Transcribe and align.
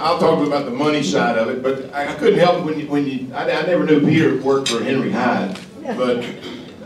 I'll 0.00 0.18
talk 0.18 0.46
about 0.46 0.64
the 0.64 0.70
money 0.70 1.02
side 1.02 1.38
of 1.38 1.48
it, 1.48 1.62
but 1.62 1.92
I 1.94 2.08
I 2.08 2.14
couldn't 2.14 2.38
help 2.38 2.64
when 2.64 2.80
you, 2.80 2.86
when 2.88 3.06
you, 3.06 3.32
I, 3.34 3.50
I 3.50 3.66
never 3.66 3.84
knew 3.84 4.00
Peter 4.00 4.40
worked 4.42 4.68
for 4.68 4.82
Henry 4.82 5.10
Hyde. 5.10 5.58
But, 5.82 6.24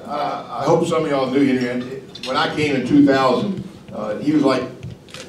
uh, 0.05 0.59
I 0.61 0.65
hope 0.65 0.87
some 0.87 1.05
of 1.05 1.11
y'all 1.11 1.31
knew 1.31 1.59
Henry, 1.59 2.01
when 2.27 2.37
I 2.37 2.55
came 2.55 2.77
in 2.77 2.87
two 2.87 3.07
thousand, 3.07 3.65
uh, 3.93 4.19
he 4.19 4.33
was 4.33 4.43
like 4.43 4.63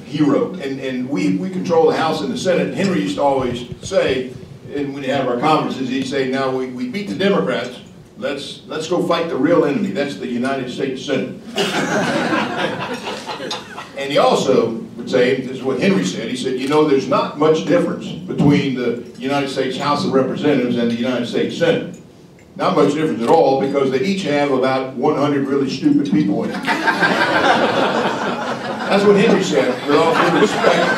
hero. 0.04 0.52
And, 0.54 0.80
and 0.80 1.08
we, 1.08 1.36
we 1.36 1.50
control 1.50 1.90
the 1.90 1.96
House 1.96 2.20
and 2.20 2.32
the 2.32 2.38
Senate. 2.38 2.74
Henry 2.74 3.00
used 3.00 3.16
to 3.16 3.22
always 3.22 3.66
say, 3.86 4.32
and 4.74 4.94
when 4.94 5.02
we 5.02 5.08
have 5.08 5.26
our 5.26 5.40
conferences, 5.40 5.88
he'd 5.88 6.06
say, 6.06 6.30
now 6.30 6.56
we, 6.56 6.68
we 6.68 6.88
beat 6.88 7.08
the 7.08 7.16
Democrats, 7.16 7.80
let's, 8.18 8.62
let's 8.66 8.88
go 8.88 9.04
fight 9.06 9.28
the 9.28 9.36
real 9.36 9.64
enemy, 9.64 9.90
that's 9.90 10.16
the 10.16 10.28
United 10.28 10.70
States 10.70 11.04
Senate. 11.04 11.40
And 13.96 14.10
he 14.10 14.18
also 14.18 14.83
would 15.04 15.10
say, 15.10 15.42
this 15.42 15.58
is 15.58 15.62
what 15.62 15.78
Henry 15.80 16.02
said, 16.02 16.30
he 16.30 16.36
said, 16.36 16.58
you 16.58 16.66
know, 16.66 16.88
there's 16.88 17.06
not 17.08 17.38
much 17.38 17.66
difference 17.66 18.10
between 18.10 18.74
the 18.74 19.04
United 19.18 19.50
States 19.50 19.76
House 19.76 20.02
of 20.06 20.14
Representatives 20.14 20.78
and 20.78 20.90
the 20.90 20.94
United 20.94 21.26
States 21.26 21.58
Senate. 21.58 22.00
Not 22.56 22.74
much 22.74 22.94
difference 22.94 23.20
at 23.22 23.28
all, 23.28 23.60
because 23.60 23.90
they 23.90 24.00
each 24.00 24.22
have 24.22 24.50
about 24.50 24.94
100 24.94 25.46
really 25.46 25.68
stupid 25.68 26.10
people 26.10 26.44
in 26.44 26.50
it. 26.50 26.54
That's 28.88 29.04
what 29.04 29.16
Henry 29.16 29.42
said, 29.42 29.86
with 29.86 29.98
all 29.98 30.14
due 30.14 30.40
respect. 30.40 30.88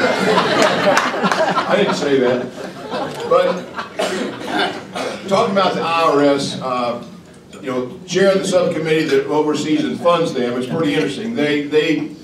I 1.69 1.75
didn't 1.77 1.95
say 1.95 2.20
that. 2.20 2.47
But, 3.28 3.66
talking 5.28 5.52
about 5.52 5.75
the 5.75 5.80
IRS, 5.80 6.61
uh, 6.62 7.02
you 7.61 7.73
know, 7.73 7.98
chair 8.06 8.33
of 8.33 8.38
the 8.38 8.47
subcommittee 8.47 9.06
that 9.06 9.27
oversees 9.27 9.83
and 9.83 9.98
funds 9.98 10.33
them, 10.33 10.56
it's 10.56 10.69
pretty 10.70 10.95
interesting. 10.95 11.34
They, 11.34 11.62
they, 11.62 12.14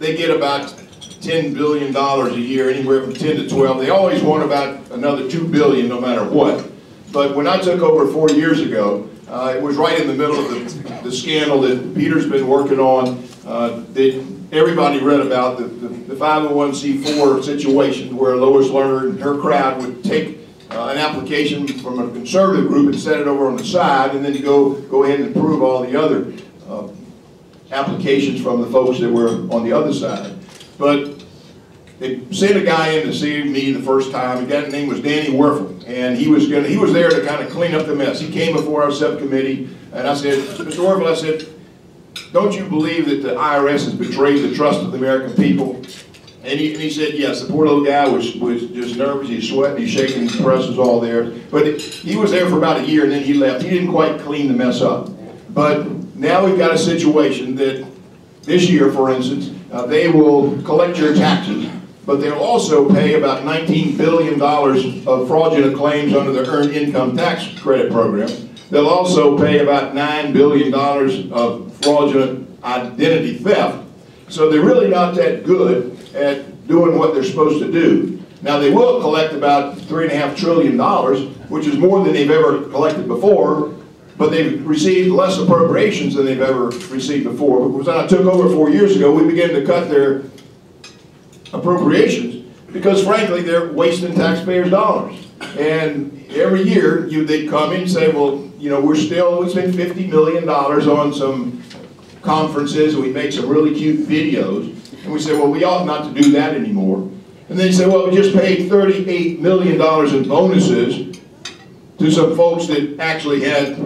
they 0.00 0.16
get 0.16 0.30
about 0.30 0.74
ten 1.20 1.54
billion 1.54 1.92
dollars 1.92 2.34
a 2.34 2.40
year, 2.40 2.70
anywhere 2.70 3.02
from 3.02 3.14
ten 3.14 3.36
to 3.36 3.48
twelve. 3.48 3.78
They 3.78 3.90
always 3.90 4.22
want 4.22 4.42
about 4.42 4.90
another 4.90 5.30
two 5.30 5.46
billion, 5.46 5.88
no 5.88 6.00
matter 6.00 6.24
what. 6.24 6.70
But 7.12 7.34
when 7.34 7.46
I 7.46 7.58
took 7.60 7.80
over 7.80 8.10
four 8.12 8.30
years 8.30 8.60
ago, 8.60 9.08
uh, 9.28 9.54
it 9.56 9.62
was 9.62 9.76
right 9.76 10.00
in 10.00 10.06
the 10.06 10.14
middle 10.14 10.38
of 10.38 10.50
the, 10.50 11.02
the 11.04 11.12
scandal 11.12 11.60
that 11.62 11.94
Peter's 11.94 12.28
been 12.28 12.48
working 12.48 12.78
on, 12.78 13.22
uh, 13.46 13.82
that 13.92 14.24
everybody 14.52 15.00
read 15.00 15.20
about, 15.20 15.58
the, 15.58 15.64
the, 15.64 15.88
the 15.88 16.14
501c4 16.14 17.44
situation 17.44 18.16
where 18.16 18.36
Lois 18.36 18.68
Lerner 18.68 19.10
and 19.10 19.20
her 19.20 19.38
crowd 19.38 19.82
would 19.82 20.02
take 20.02 20.38
uh, 20.70 20.88
an 20.88 20.98
application 20.98 21.66
from 21.66 21.98
a 21.98 22.10
conservative 22.12 22.68
group 22.68 22.92
and 22.92 23.00
set 23.00 23.20
it 23.20 23.26
over 23.26 23.46
on 23.46 23.56
the 23.56 23.64
side, 23.64 24.14
and 24.14 24.24
then 24.24 24.40
go, 24.42 24.74
go 24.82 25.04
ahead 25.04 25.20
and 25.20 25.34
approve 25.34 25.62
all 25.62 25.82
the 25.82 25.98
other 25.98 26.32
uh, 26.68 26.88
applications 27.70 28.40
from 28.40 28.60
the 28.60 28.66
folks 28.68 28.98
that 29.00 29.10
were 29.10 29.28
on 29.52 29.64
the 29.64 29.72
other 29.72 29.92
side. 29.92 30.37
But 30.78 31.22
they 31.98 32.20
sent 32.32 32.56
a 32.56 32.62
guy 32.64 32.90
in 32.92 33.06
to 33.06 33.12
see 33.12 33.42
me 33.42 33.72
the 33.72 33.82
first 33.82 34.12
time. 34.12 34.46
The 34.46 34.50
guy's 34.50 34.72
name 34.72 34.88
was 34.88 35.00
Danny 35.00 35.30
Werfel, 35.30 35.84
and 35.88 36.16
he 36.16 36.28
was 36.28 36.48
gonna, 36.48 36.68
he 36.68 36.76
was 36.76 36.92
there 36.92 37.10
to 37.10 37.24
kind 37.26 37.42
of 37.44 37.50
clean 37.50 37.74
up 37.74 37.86
the 37.86 37.94
mess. 37.94 38.20
He 38.20 38.30
came 38.30 38.54
before 38.54 38.82
our 38.84 38.92
subcommittee, 38.92 39.68
and 39.92 40.06
I 40.06 40.14
said, 40.14 40.38
Mr. 40.58 40.76
Werfel, 40.76 41.06
I 41.10 41.14
said, 41.14 41.46
don't 42.32 42.54
you 42.54 42.64
believe 42.68 43.06
that 43.08 43.22
the 43.22 43.34
IRS 43.34 43.84
has 43.84 43.94
betrayed 43.94 44.42
the 44.48 44.54
trust 44.54 44.80
of 44.80 44.92
the 44.92 44.98
American 44.98 45.34
people? 45.34 45.82
And 46.44 46.58
he, 46.58 46.72
and 46.72 46.80
he 46.80 46.88
said, 46.90 47.14
yes, 47.14 47.42
the 47.42 47.52
poor 47.52 47.66
little 47.66 47.84
guy 47.84 48.08
was, 48.08 48.34
was 48.36 48.62
just 48.68 48.96
nervous, 48.96 49.28
he's 49.28 49.48
sweating, 49.48 49.78
he's 49.78 49.90
shaking, 49.90 50.26
the 50.26 50.42
press 50.42 50.66
was 50.66 50.78
all 50.78 51.00
there. 51.00 51.30
But 51.50 51.66
it- 51.66 51.80
he 51.80 52.16
was 52.16 52.30
there 52.30 52.48
for 52.48 52.56
about 52.58 52.78
a 52.80 52.86
year 52.86 53.02
and 53.02 53.12
then 53.12 53.22
he 53.24 53.34
left. 53.34 53.62
He 53.64 53.70
didn't 53.70 53.90
quite 53.90 54.20
clean 54.20 54.48
the 54.48 54.54
mess 54.54 54.80
up. 54.80 55.10
But 55.52 55.90
now 56.14 56.44
we've 56.46 56.56
got 56.56 56.72
a 56.72 56.78
situation 56.78 57.54
that 57.56 57.84
this 58.42 58.70
year, 58.70 58.90
for 58.92 59.10
instance, 59.10 59.50
uh, 59.72 59.86
they 59.86 60.08
will 60.08 60.60
collect 60.62 60.98
your 60.98 61.14
taxes, 61.14 61.68
but 62.06 62.20
they'll 62.20 62.38
also 62.38 62.88
pay 62.88 63.14
about 63.14 63.42
$19 63.42 63.98
billion 63.98 64.40
of 64.40 65.28
fraudulent 65.28 65.76
claims 65.76 66.14
under 66.14 66.32
the 66.32 66.48
Earned 66.48 66.72
Income 66.72 67.16
Tax 67.16 67.48
Credit 67.60 67.92
Program. 67.92 68.28
They'll 68.70 68.88
also 68.88 69.36
pay 69.38 69.60
about 69.60 69.94
$9 69.94 70.32
billion 70.32 70.72
of 71.32 71.74
fraudulent 71.82 72.48
identity 72.64 73.38
theft. 73.38 73.84
So 74.28 74.50
they're 74.50 74.64
really 74.64 74.88
not 74.88 75.14
that 75.16 75.44
good 75.44 75.98
at 76.14 76.66
doing 76.66 76.98
what 76.98 77.14
they're 77.14 77.24
supposed 77.24 77.60
to 77.60 77.72
do. 77.72 78.22
Now, 78.42 78.58
they 78.58 78.70
will 78.70 79.00
collect 79.00 79.34
about 79.34 79.78
three 79.78 80.04
and 80.04 80.12
a 80.12 80.16
half 80.16 80.36
trillion 80.36 80.76
dollars, 80.76 81.26
which 81.48 81.66
is 81.66 81.76
more 81.76 82.04
than 82.04 82.12
they've 82.12 82.30
ever 82.30 82.62
collected 82.68 83.08
before, 83.08 83.74
but 84.18 84.30
they've 84.30 84.66
received 84.66 85.10
less 85.10 85.38
appropriations 85.38 86.14
than 86.14 86.26
they've 86.26 86.40
ever 86.40 86.66
received 86.90 87.24
before. 87.24 87.70
Because 87.70 87.86
when 87.86 87.96
I 87.96 88.06
took 88.06 88.26
over 88.26 88.52
four 88.54 88.68
years 88.68 88.96
ago, 88.96 89.14
we 89.14 89.24
began 89.24 89.50
to 89.50 89.64
cut 89.64 89.88
their 89.88 90.24
appropriations 91.52 92.44
because 92.72 93.02
frankly, 93.04 93.42
they're 93.42 93.72
wasting 93.72 94.14
taxpayers' 94.14 94.70
dollars. 94.70 95.26
And 95.56 96.26
every 96.30 96.62
year, 96.62 97.06
you, 97.06 97.24
they'd 97.24 97.48
come 97.48 97.72
in 97.72 97.82
and 97.82 97.90
say, 97.90 98.10
well, 98.10 98.44
you 98.58 98.68
know, 98.68 98.80
we're 98.80 98.96
still, 98.96 99.40
we 99.40 99.48
spent 99.48 99.74
fifty 99.74 100.06
million 100.08 100.44
dollars 100.44 100.86
on 100.88 101.14
some 101.14 101.62
conferences, 102.22 102.94
and 102.94 103.02
we 103.02 103.12
make 103.12 103.32
some 103.32 103.48
really 103.48 103.72
cute 103.72 104.06
videos. 104.08 104.74
And 105.04 105.12
we 105.12 105.20
say, 105.20 105.32
well, 105.32 105.48
we 105.48 105.62
ought 105.62 105.86
not 105.86 106.12
to 106.12 106.20
do 106.20 106.32
that 106.32 106.54
anymore. 106.54 107.08
And 107.48 107.58
they 107.58 107.70
say, 107.72 107.86
well, 107.86 108.10
we 108.10 108.16
just 108.16 108.36
paid 108.36 108.68
thirty-eight 108.68 109.40
million 109.40 109.78
dollars 109.78 110.12
in 110.12 110.28
bonuses 110.28 111.20
to 111.98 112.10
some 112.10 112.36
folks 112.36 112.66
that 112.66 112.98
actually 113.00 113.40
had 113.40 113.76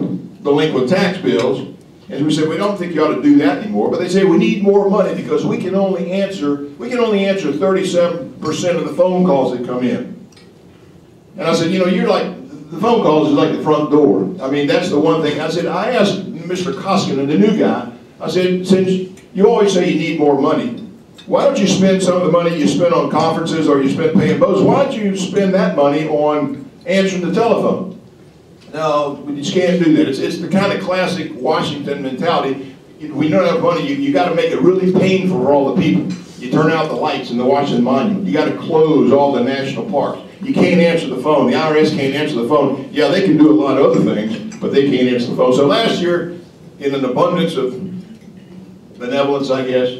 delinquent 0.43 0.89
tax 0.89 1.17
bills. 1.17 1.69
And 2.09 2.25
we 2.25 2.33
said, 2.33 2.49
we 2.49 2.57
don't 2.57 2.77
think 2.77 2.93
you 2.93 3.03
ought 3.03 3.15
to 3.15 3.23
do 3.23 3.37
that 3.37 3.59
anymore. 3.59 3.89
But 3.89 3.99
they 3.99 4.09
say, 4.09 4.25
we 4.25 4.37
need 4.37 4.61
more 4.61 4.89
money 4.89 5.15
because 5.15 5.45
we 5.45 5.57
can 5.57 5.73
only 5.73 6.11
answer, 6.11 6.65
we 6.77 6.89
can 6.89 6.99
only 6.99 7.25
answer 7.25 7.51
thirty-seven 7.51 8.39
percent 8.39 8.77
of 8.77 8.85
the 8.85 8.93
phone 8.93 9.25
calls 9.25 9.57
that 9.57 9.65
come 9.65 9.83
in. 9.83 10.29
And 11.37 11.43
I 11.47 11.55
said, 11.55 11.71
you 11.71 11.79
know, 11.79 11.87
you're 11.87 12.07
like, 12.07 12.27
the 12.69 12.79
phone 12.79 13.01
calls 13.03 13.29
is 13.29 13.33
like 13.33 13.55
the 13.55 13.63
front 13.63 13.89
door. 13.89 14.23
I 14.45 14.51
mean, 14.51 14.67
that's 14.67 14.89
the 14.89 14.99
one 14.99 15.21
thing. 15.21 15.39
I 15.39 15.49
said, 15.49 15.65
I 15.65 15.91
asked 15.91 16.25
Mr. 16.25 16.73
Koskinen, 16.73 17.27
the 17.27 17.37
new 17.37 17.57
guy, 17.57 17.91
I 18.19 18.29
said, 18.29 18.67
since 18.67 19.11
you 19.33 19.47
always 19.47 19.73
say 19.73 19.89
you 19.89 19.99
need 19.99 20.19
more 20.19 20.39
money, 20.39 20.79
why 21.25 21.45
don't 21.45 21.57
you 21.57 21.67
spend 21.67 22.03
some 22.03 22.17
of 22.17 22.23
the 22.23 22.31
money 22.31 22.55
you 22.55 22.67
spend 22.67 22.93
on 22.93 23.09
conferences 23.09 23.67
or 23.67 23.81
you 23.81 23.89
spend 23.89 24.13
paying 24.19 24.39
boats, 24.39 24.61
why 24.61 24.83
don't 24.83 24.93
you 24.93 25.15
spend 25.15 25.53
that 25.53 25.75
money 25.75 26.07
on 26.07 26.69
answering 26.85 27.25
the 27.25 27.33
telephone? 27.33 27.92
No, 28.73 29.23
we 29.25 29.35
just 29.35 29.53
can't 29.53 29.83
do 29.83 29.95
that. 29.97 30.09
It's, 30.09 30.17
it's 30.17 30.39
the 30.39 30.49
kind 30.49 30.73
of 30.73 30.83
classic 30.83 31.31
Washington 31.35 32.01
mentality. 32.01 32.75
We 32.99 33.29
don't 33.29 33.45
have 33.45 33.61
money, 33.61 33.87
you, 33.87 33.95
you 33.95 34.11
gotta 34.11 34.33
make 34.33 34.51
it 34.51 34.59
really 34.61 34.91
painful 34.91 35.43
for 35.43 35.51
all 35.51 35.75
the 35.75 35.81
people. 35.81 36.11
You 36.39 36.51
turn 36.51 36.71
out 36.71 36.87
the 36.89 36.95
lights 36.95 37.29
in 37.29 37.37
the 37.37 37.45
Washington 37.45 37.83
Monument. 37.83 38.25
You 38.25 38.33
gotta 38.33 38.57
close 38.57 39.11
all 39.11 39.31
the 39.31 39.43
national 39.43 39.89
parks. 39.91 40.21
You 40.41 40.53
can't 40.53 40.81
answer 40.81 41.07
the 41.07 41.21
phone. 41.21 41.51
The 41.51 41.55
IRS 41.55 41.95
can't 41.95 42.15
answer 42.15 42.35
the 42.41 42.47
phone. 42.47 42.89
Yeah, 42.91 43.09
they 43.09 43.21
can 43.21 43.37
do 43.37 43.51
a 43.51 43.53
lot 43.53 43.77
of 43.77 43.85
other 43.85 44.15
things, 44.15 44.57
but 44.57 44.73
they 44.73 44.89
can't 44.89 45.07
answer 45.07 45.29
the 45.29 45.37
phone. 45.37 45.53
So 45.53 45.67
last 45.67 46.01
year, 46.01 46.39
in 46.79 46.95
an 46.95 47.05
abundance 47.05 47.55
of 47.55 47.79
benevolence, 48.97 49.51
I 49.51 49.65
guess, 49.67 49.99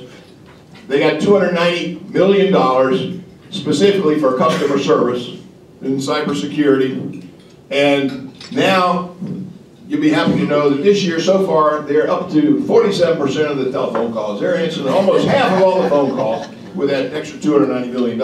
they 0.88 1.00
got 1.00 1.22
$290 1.22 2.10
million 2.10 3.24
specifically 3.52 4.20
for 4.20 4.38
customer 4.38 4.80
service 4.80 5.40
and 5.82 6.00
cybersecurity. 6.00 7.28
And 7.70 8.33
now, 8.52 9.16
you'll 9.88 10.02
be 10.02 10.10
happy 10.10 10.38
to 10.38 10.46
know 10.46 10.70
that 10.70 10.84
this 10.84 11.04
year 11.04 11.20
so 11.20 11.46
far, 11.46 11.82
they're 11.82 12.10
up 12.10 12.30
to 12.32 12.58
47% 12.58 13.52
of 13.52 13.58
the 13.58 13.72
telephone 13.72 14.14
calls. 14.14 14.40
They're 14.40 14.56
answering 14.56 14.88
almost 14.90 15.28
half 15.28 15.54
of 15.54 15.64
all 15.64 15.82
the 15.82 15.90
phone 15.90 16.16
calls 16.16 16.48
with 16.76 16.90
that 16.90 17.14
extra 17.14 17.40
$290 17.40 17.92
million. 17.92 18.18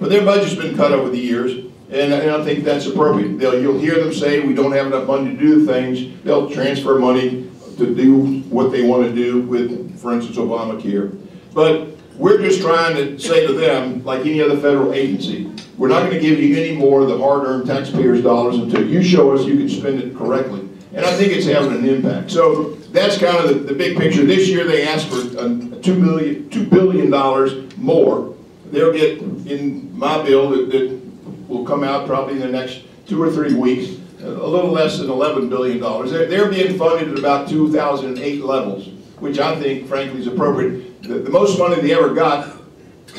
But 0.00 0.10
their 0.10 0.24
budget's 0.24 0.54
been 0.54 0.76
cut 0.76 0.92
over 0.92 1.08
the 1.08 1.18
years, 1.18 1.64
and 1.90 2.12
I 2.12 2.24
don't 2.24 2.44
think 2.44 2.64
that's 2.64 2.86
appropriate. 2.86 3.38
They'll, 3.38 3.60
you'll 3.60 3.78
hear 3.78 4.02
them 4.02 4.12
say, 4.12 4.40
we 4.40 4.54
don't 4.54 4.72
have 4.72 4.86
enough 4.86 5.06
money 5.06 5.30
to 5.30 5.36
do 5.36 5.64
the 5.64 5.72
things. 5.72 6.22
They'll 6.24 6.50
transfer 6.50 6.98
money 6.98 7.50
to 7.78 7.94
do 7.94 8.40
what 8.50 8.72
they 8.72 8.82
want 8.82 9.04
to 9.04 9.14
do 9.14 9.42
with, 9.42 9.98
for 9.98 10.12
instance, 10.12 10.36
Obamacare. 10.36 11.16
But 11.52 11.95
we're 12.18 12.38
just 12.38 12.60
trying 12.60 12.96
to 12.96 13.18
say 13.18 13.46
to 13.46 13.52
them, 13.52 14.04
like 14.04 14.20
any 14.20 14.40
other 14.40 14.56
federal 14.56 14.92
agency, 14.92 15.50
we're 15.76 15.88
not 15.88 16.00
going 16.00 16.14
to 16.14 16.20
give 16.20 16.40
you 16.40 16.56
any 16.56 16.76
more 16.76 17.02
of 17.02 17.08
the 17.08 17.18
hard-earned 17.18 17.66
taxpayers' 17.66 18.22
dollars 18.22 18.56
until 18.56 18.86
you 18.86 19.02
show 19.02 19.34
us 19.34 19.44
you 19.44 19.56
can 19.56 19.68
spend 19.68 20.00
it 20.00 20.16
correctly. 20.16 20.60
And 20.94 21.04
I 21.04 21.12
think 21.12 21.32
it's 21.32 21.46
having 21.46 21.72
an 21.76 21.86
impact. 21.86 22.30
So 22.30 22.70
that's 22.92 23.18
kind 23.18 23.36
of 23.36 23.48
the, 23.48 23.54
the 23.54 23.74
big 23.74 23.98
picture. 23.98 24.24
This 24.24 24.48
year 24.48 24.64
they 24.64 24.88
asked 24.88 25.08
for 25.08 25.38
uh, 25.38 25.48
two 25.82 26.00
billion, 26.00 26.48
two 26.48 26.66
billion 26.66 27.10
dollars 27.10 27.76
more. 27.76 28.34
They'll 28.70 28.92
get 28.92 29.18
in 29.18 29.96
my 29.96 30.22
bill 30.22 30.50
that, 30.50 30.70
that 30.70 31.00
will 31.48 31.64
come 31.64 31.84
out 31.84 32.06
probably 32.06 32.34
in 32.34 32.40
the 32.40 32.48
next 32.48 32.82
two 33.06 33.22
or 33.22 33.30
three 33.30 33.54
weeks, 33.54 34.00
a 34.20 34.28
little 34.28 34.70
less 34.70 34.98
than 34.98 35.08
$11 35.08 35.48
billion. 35.48 35.80
They're, 35.80 36.26
they're 36.26 36.50
being 36.50 36.78
funded 36.78 37.12
at 37.12 37.18
about 37.18 37.48
2008 37.48 38.42
levels, 38.42 38.88
which 39.18 39.38
I 39.38 39.58
think 39.60 39.88
frankly 39.88 40.20
is 40.20 40.26
appropriate. 40.26 41.02
The, 41.02 41.18
the 41.18 41.30
most 41.30 41.58
money 41.58 41.80
they 41.80 41.94
ever 41.94 42.14
got 42.14 42.56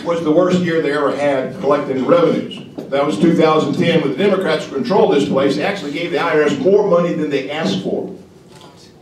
was 0.03 0.23
the 0.23 0.31
worst 0.31 0.59
year 0.59 0.81
they 0.81 0.93
ever 0.93 1.15
had 1.15 1.59
collecting 1.59 2.05
revenues. 2.05 2.59
That 2.89 3.05
was 3.05 3.19
2010 3.19 4.01
when 4.01 4.11
the 4.11 4.17
Democrats 4.17 4.67
controlled 4.67 5.15
this 5.15 5.27
place. 5.27 5.55
They 5.55 5.63
actually 5.63 5.91
gave 5.91 6.11
the 6.11 6.17
IRS 6.17 6.59
more 6.59 6.87
money 6.87 7.13
than 7.13 7.29
they 7.29 7.49
asked 7.49 7.83
for. 7.83 8.15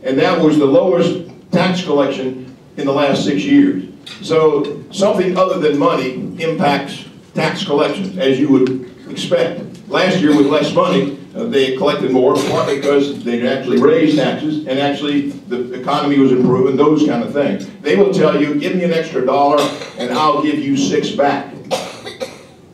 And 0.02 0.18
that 0.18 0.40
was 0.40 0.58
the 0.58 0.66
lowest 0.66 1.28
tax 1.52 1.84
collection 1.84 2.56
in 2.76 2.86
the 2.86 2.92
last 2.92 3.24
six 3.24 3.42
years. 3.44 3.84
So 4.22 4.84
something 4.90 5.36
other 5.36 5.58
than 5.58 5.78
money 5.78 6.14
impacts 6.42 7.04
tax 7.34 7.64
collections, 7.64 8.16
as 8.18 8.38
you 8.38 8.48
would 8.48 9.10
expect. 9.10 9.88
Last 9.88 10.18
year 10.18 10.36
with 10.36 10.46
less 10.46 10.72
money, 10.74 11.18
uh, 11.34 11.44
they 11.44 11.76
collected 11.76 12.10
more, 12.10 12.34
partly 12.34 12.76
because 12.76 13.22
they 13.22 13.46
actually 13.46 13.80
raised 13.80 14.16
taxes 14.16 14.66
and 14.66 14.78
actually 14.78 15.30
the 15.30 15.65
economy 15.86 16.18
was 16.18 16.32
improving, 16.32 16.76
those 16.76 17.06
kind 17.06 17.22
of 17.22 17.32
things. 17.32 17.68
They 17.80 17.94
will 17.94 18.12
tell 18.12 18.42
you, 18.42 18.58
give 18.58 18.74
me 18.74 18.82
an 18.82 18.92
extra 18.92 19.24
dollar 19.24 19.62
and 19.98 20.12
I'll 20.12 20.42
give 20.42 20.58
you 20.58 20.76
six 20.76 21.10
back. 21.10 21.54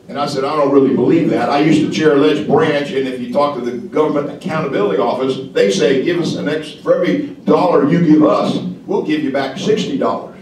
And 0.07 0.19
I 0.19 0.25
said, 0.25 0.43
I 0.43 0.55
don't 0.55 0.71
really 0.71 0.95
believe 0.95 1.29
that. 1.29 1.47
I 1.47 1.59
used 1.59 1.81
to 1.81 1.91
chair 1.91 2.13
a 2.13 2.15
Ledge 2.15 2.47
Branch, 2.47 2.89
and 2.89 3.07
if 3.07 3.19
you 3.19 3.31
talk 3.31 3.55
to 3.55 3.61
the 3.61 3.77
Government 3.77 4.35
Accountability 4.35 4.99
Office, 4.99 5.37
they 5.53 5.71
say, 5.71 6.03
give 6.03 6.19
us 6.19 6.35
an 6.35 6.49
extra, 6.49 6.81
for 6.81 6.95
every 6.95 7.27
dollar 7.45 7.87
you 7.87 8.03
give 8.03 8.23
us, 8.23 8.57
we'll 8.87 9.03
give 9.03 9.23
you 9.23 9.31
back 9.31 9.57
sixty 9.57 9.97
dollars. 9.97 10.39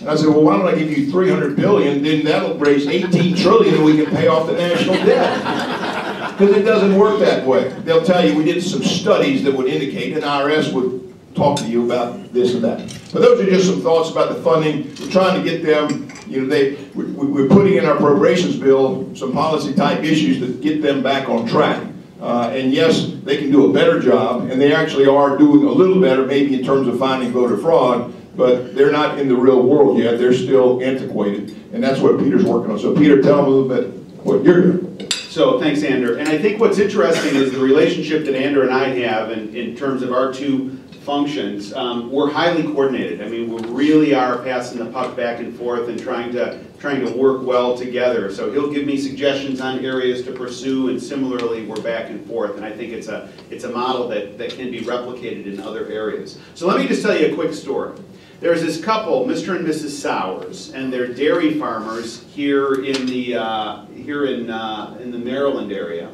And 0.00 0.08
I 0.08 0.16
said, 0.16 0.28
well, 0.28 0.42
why 0.42 0.56
don't 0.56 0.66
I 0.66 0.76
give 0.76 0.90
you 0.90 1.10
three 1.10 1.30
hundred 1.30 1.54
billion, 1.56 2.02
then 2.02 2.24
that'll 2.24 2.58
raise 2.58 2.86
eighteen 2.86 3.36
trillion, 3.36 3.74
and 3.74 3.84
we 3.84 4.02
can 4.02 4.06
pay 4.06 4.28
off 4.28 4.46
the 4.46 4.54
national 4.54 4.94
debt. 5.04 5.78
Because 6.32 6.56
it 6.56 6.62
doesn't 6.62 6.98
work 6.98 7.20
that 7.20 7.46
way. 7.46 7.68
They'll 7.84 8.02
tell 8.02 8.26
you, 8.26 8.34
we 8.34 8.42
did 8.42 8.64
some 8.64 8.82
studies 8.82 9.44
that 9.44 9.54
would 9.54 9.66
indicate, 9.66 10.14
and 10.14 10.22
IRS 10.22 10.72
would 10.72 11.11
talk 11.34 11.58
to 11.58 11.66
you 11.66 11.84
about 11.84 12.32
this 12.32 12.54
and 12.54 12.64
that. 12.64 12.78
But 13.12 13.20
those 13.20 13.40
are 13.40 13.46
just 13.46 13.66
some 13.66 13.80
thoughts 13.80 14.10
about 14.10 14.34
the 14.34 14.42
funding. 14.42 14.94
We're 15.00 15.10
trying 15.10 15.42
to 15.42 15.48
get 15.48 15.64
them, 15.64 16.12
you 16.26 16.42
know, 16.42 16.46
they, 16.46 16.74
we, 16.94 17.04
we're 17.04 17.48
putting 17.48 17.74
in 17.74 17.84
our 17.84 17.96
appropriations 17.96 18.56
bill 18.56 19.14
some 19.14 19.32
policy 19.32 19.74
type 19.74 20.02
issues 20.02 20.40
that 20.40 20.60
get 20.60 20.82
them 20.82 21.02
back 21.02 21.28
on 21.28 21.46
track. 21.46 21.86
Uh, 22.20 22.50
and 22.54 22.72
yes, 22.72 23.12
they 23.24 23.36
can 23.36 23.50
do 23.50 23.68
a 23.68 23.72
better 23.72 23.98
job, 23.98 24.48
and 24.48 24.60
they 24.60 24.72
actually 24.72 25.06
are 25.06 25.36
doing 25.36 25.64
a 25.64 25.70
little 25.70 26.00
better, 26.00 26.24
maybe 26.24 26.54
in 26.54 26.64
terms 26.64 26.86
of 26.86 26.96
finding 26.98 27.32
voter 27.32 27.56
fraud, 27.56 28.14
but 28.36 28.74
they're 28.76 28.92
not 28.92 29.18
in 29.18 29.28
the 29.28 29.34
real 29.34 29.62
world 29.62 29.98
yet. 29.98 30.18
They're 30.18 30.32
still 30.32 30.82
antiquated, 30.82 31.50
and 31.72 31.82
that's 31.82 31.98
what 31.98 32.18
Peter's 32.18 32.44
working 32.44 32.70
on. 32.70 32.78
So 32.78 32.94
Peter, 32.94 33.20
tell 33.20 33.38
them 33.38 33.46
a 33.46 33.48
little 33.48 33.68
bit 33.68 34.24
what 34.24 34.44
you're 34.44 34.72
doing. 34.72 35.10
So 35.10 35.58
thanks, 35.58 35.82
Ander. 35.82 36.18
And 36.18 36.28
I 36.28 36.38
think 36.38 36.60
what's 36.60 36.78
interesting 36.78 37.34
is 37.34 37.52
the 37.52 37.58
relationship 37.58 38.24
that 38.26 38.36
Ander 38.36 38.62
and 38.62 38.70
I 38.70 38.88
have 39.00 39.32
in, 39.32 39.54
in 39.56 39.74
terms 39.74 40.02
of 40.02 40.12
our 40.12 40.32
two 40.32 40.78
functions. 41.02 41.72
Um, 41.72 42.10
we're 42.10 42.30
highly 42.30 42.62
coordinated. 42.62 43.22
I 43.22 43.28
mean, 43.28 43.52
we 43.52 43.62
really 43.68 44.14
are 44.14 44.38
passing 44.42 44.78
the 44.78 44.86
puck 44.86 45.16
back 45.16 45.40
and 45.40 45.56
forth 45.56 45.88
and 45.88 46.00
trying 46.00 46.32
to 46.32 46.62
trying 46.78 47.04
to 47.06 47.12
work 47.12 47.42
well 47.46 47.76
together. 47.76 48.32
So 48.32 48.50
he'll 48.50 48.72
give 48.72 48.86
me 48.86 48.96
suggestions 48.96 49.60
on 49.60 49.84
areas 49.84 50.24
to 50.24 50.32
pursue, 50.32 50.88
and 50.88 51.00
similarly, 51.00 51.64
we're 51.64 51.80
back 51.80 52.10
and 52.10 52.26
forth. 52.26 52.56
And 52.56 52.64
I 52.64 52.72
think 52.72 52.92
it's 52.92 53.08
a 53.08 53.30
it's 53.50 53.64
a 53.64 53.70
model 53.70 54.08
that 54.08 54.38
that 54.38 54.50
can 54.50 54.70
be 54.70 54.80
replicated 54.80 55.46
in 55.46 55.60
other 55.60 55.86
areas. 55.86 56.38
So 56.54 56.66
let 56.66 56.78
me 56.78 56.88
just 56.88 57.02
tell 57.02 57.16
you 57.16 57.32
a 57.32 57.34
quick 57.34 57.54
story. 57.54 57.98
There's 58.40 58.60
this 58.60 58.82
couple, 58.82 59.24
Mr. 59.24 59.54
and 59.54 59.64
Mrs. 59.64 59.90
Sowers, 59.90 60.72
and 60.72 60.92
they're 60.92 61.14
dairy 61.14 61.60
farmers 61.60 62.24
here 62.24 62.74
in 62.84 63.06
the 63.06 63.36
uh, 63.36 63.86
here 63.86 64.24
in 64.24 64.50
uh, 64.50 64.98
in 65.00 65.12
the 65.12 65.18
Maryland 65.18 65.70
area, 65.70 66.10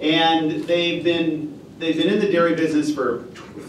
and 0.00 0.64
they've 0.64 1.04
been 1.04 1.57
they've 1.78 1.96
been 1.96 2.08
in 2.08 2.20
the 2.20 2.30
dairy 2.30 2.54
business 2.54 2.94
for 2.94 3.22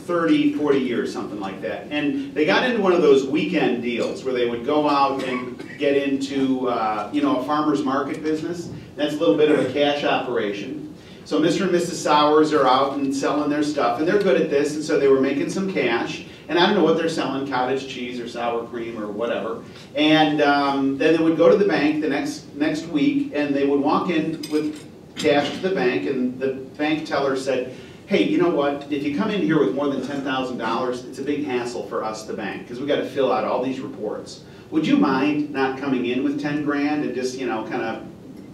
30, 0.05 0.53
40 0.53 0.79
years, 0.79 1.13
something 1.13 1.39
like 1.39 1.61
that. 1.61 1.87
And 1.91 2.33
they 2.33 2.45
got 2.45 2.67
into 2.67 2.81
one 2.81 2.93
of 2.93 3.01
those 3.01 3.25
weekend 3.25 3.83
deals 3.83 4.23
where 4.23 4.33
they 4.33 4.49
would 4.49 4.65
go 4.65 4.89
out 4.89 5.23
and 5.23 5.57
get 5.77 5.95
into 5.95 6.69
uh, 6.69 7.09
you 7.13 7.21
know 7.21 7.39
a 7.39 7.43
farmer's 7.45 7.83
market 7.83 8.23
business. 8.23 8.69
That's 8.95 9.15
a 9.15 9.17
little 9.17 9.37
bit 9.37 9.51
of 9.51 9.59
a 9.59 9.71
cash 9.73 10.03
operation. 10.03 10.95
So 11.25 11.39
Mr. 11.39 11.61
and 11.61 11.71
Mrs. 11.71 11.93
Sowers 11.93 12.53
are 12.53 12.67
out 12.67 12.97
and 12.97 13.15
selling 13.15 13.49
their 13.49 13.63
stuff, 13.63 13.99
and 13.99 14.07
they're 14.07 14.21
good 14.21 14.41
at 14.41 14.49
this, 14.49 14.73
and 14.75 14.83
so 14.83 14.99
they 14.99 15.07
were 15.07 15.21
making 15.21 15.49
some 15.49 15.71
cash 15.71 16.25
and 16.49 16.57
I 16.57 16.65
don't 16.65 16.75
know 16.75 16.83
what 16.83 16.97
they're 16.97 17.09
selling, 17.09 17.47
cottage 17.47 17.87
cheese 17.87 18.19
or 18.19 18.27
sour 18.27 18.65
cream 18.65 18.99
or 18.99 19.07
whatever. 19.07 19.63
And 19.95 20.41
um, 20.41 20.97
then 20.97 21.15
they 21.15 21.23
would 21.23 21.37
go 21.37 21.47
to 21.47 21.55
the 21.55 21.67
bank 21.67 22.01
the 22.01 22.09
next 22.09 22.53
next 22.55 22.87
week, 22.87 23.31
and 23.35 23.55
they 23.55 23.67
would 23.67 23.79
walk 23.79 24.09
in 24.09 24.41
with 24.51 24.83
cash 25.15 25.51
to 25.51 25.57
the 25.57 25.75
bank, 25.75 26.07
and 26.07 26.39
the 26.39 26.53
bank 26.75 27.05
teller 27.05 27.35
said, 27.35 27.75
hey, 28.09 28.23
you 28.23 28.39
know 28.39 28.49
what, 28.49 28.91
if 28.91 29.03
you 29.03 29.15
come 29.15 29.29
in 29.29 29.39
here 29.39 29.59
with 29.59 29.75
more 29.75 29.87
than 29.87 30.01
$10,000, 30.01 31.05
it's 31.07 31.19
a 31.19 31.21
big 31.21 31.45
hassle 31.45 31.85
for 31.85 32.03
us, 32.03 32.25
the 32.25 32.33
bank, 32.33 32.63
because 32.63 32.79
we've 32.79 32.87
got 32.87 32.95
to 32.95 33.05
fill 33.05 33.31
out 33.31 33.45
all 33.45 33.63
these 33.63 33.79
reports. 33.79 34.43
Would 34.71 34.87
you 34.87 34.97
mind 34.97 35.51
not 35.51 35.79
coming 35.79 36.07
in 36.07 36.23
with 36.23 36.41
10 36.41 36.65
grand 36.65 37.05
and 37.05 37.13
just, 37.13 37.37
you 37.37 37.45
know, 37.45 37.67
kind 37.67 37.83
of 37.83 38.03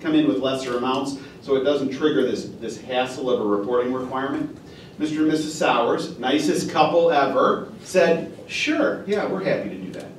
come 0.02 0.13
in 0.13 0.28
with 0.28 0.40
lesser 0.40 0.75
amounts 0.75 1.19
so 1.42 1.56
it 1.56 1.63
doesn't 1.63 1.92
trigger 1.92 2.24
this, 2.24 2.50
this 2.60 2.81
hassle 2.81 3.30
of 3.30 3.40
a 3.40 3.46
reporting 3.46 3.94
requirement? 3.94 4.57
Mr. 5.00 5.19
and 5.19 5.31
Mrs. 5.31 5.52
Sowers, 5.52 6.19
nicest 6.19 6.69
couple 6.69 7.10
ever, 7.10 7.72
said, 7.81 8.38
sure, 8.48 9.06
yeah, 9.08 9.25
we're 9.25 9.42
happy 9.42 9.69
to 9.69 9.78
do 9.78 9.92
that. 9.94 10.10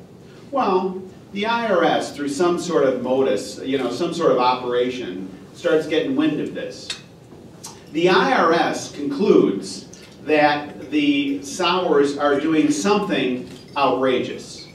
Well, 0.50 1.02
the 1.32 1.42
IRS, 1.42 2.14
through 2.14 2.30
some 2.30 2.58
sort 2.58 2.84
of 2.84 3.02
modus, 3.02 3.58
you 3.58 3.76
know, 3.76 3.92
some 3.92 4.14
sort 4.14 4.32
of 4.32 4.38
operation, 4.38 5.28
starts 5.52 5.86
getting 5.86 6.16
wind 6.16 6.40
of 6.40 6.54
this. 6.54 6.88
The 7.96 8.08
IRS 8.08 8.92
concludes 8.92 9.86
that 10.24 10.90
the 10.90 11.42
Sowers 11.42 12.18
are 12.18 12.38
doing 12.38 12.70
something 12.70 13.48
outrageous. 13.74 14.68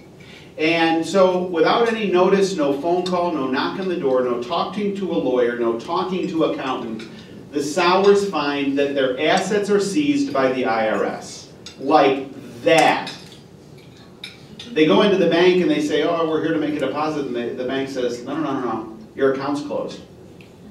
And 0.57 1.05
so 1.05 1.43
without 1.43 1.87
any 1.87 2.11
notice, 2.11 2.55
no 2.55 2.81
phone 2.81 3.05
call, 3.05 3.31
no 3.31 3.45
knock 3.45 3.79
on 3.79 3.89
the 3.89 3.95
door, 3.95 4.23
no 4.23 4.41
talking 4.41 4.95
to 4.95 5.11
a 5.11 5.13
lawyer, 5.13 5.59
no 5.59 5.79
talking 5.79 6.27
to 6.29 6.45
accountant, 6.45 7.03
the 7.51 7.61
Sowers 7.61 8.27
find 8.27 8.75
that 8.79 8.95
their 8.95 9.21
assets 9.21 9.69
are 9.69 9.79
seized 9.79 10.33
by 10.33 10.51
the 10.53 10.63
IRS. 10.63 11.49
Like 11.77 12.27
that. 12.63 13.15
They 14.71 14.87
go 14.87 15.03
into 15.03 15.17
the 15.17 15.29
bank 15.29 15.61
and 15.61 15.69
they 15.69 15.83
say, 15.83 16.01
oh, 16.01 16.27
we're 16.27 16.41
here 16.41 16.53
to 16.53 16.59
make 16.59 16.73
a 16.73 16.79
deposit, 16.79 17.27
and 17.27 17.35
they, 17.35 17.49
the 17.49 17.65
bank 17.65 17.87
says, 17.87 18.23
no, 18.23 18.35
no, 18.35 18.41
no, 18.41 18.61
no, 18.61 18.71
no, 18.71 18.97
your 19.13 19.33
account's 19.33 19.61
closed. 19.61 20.01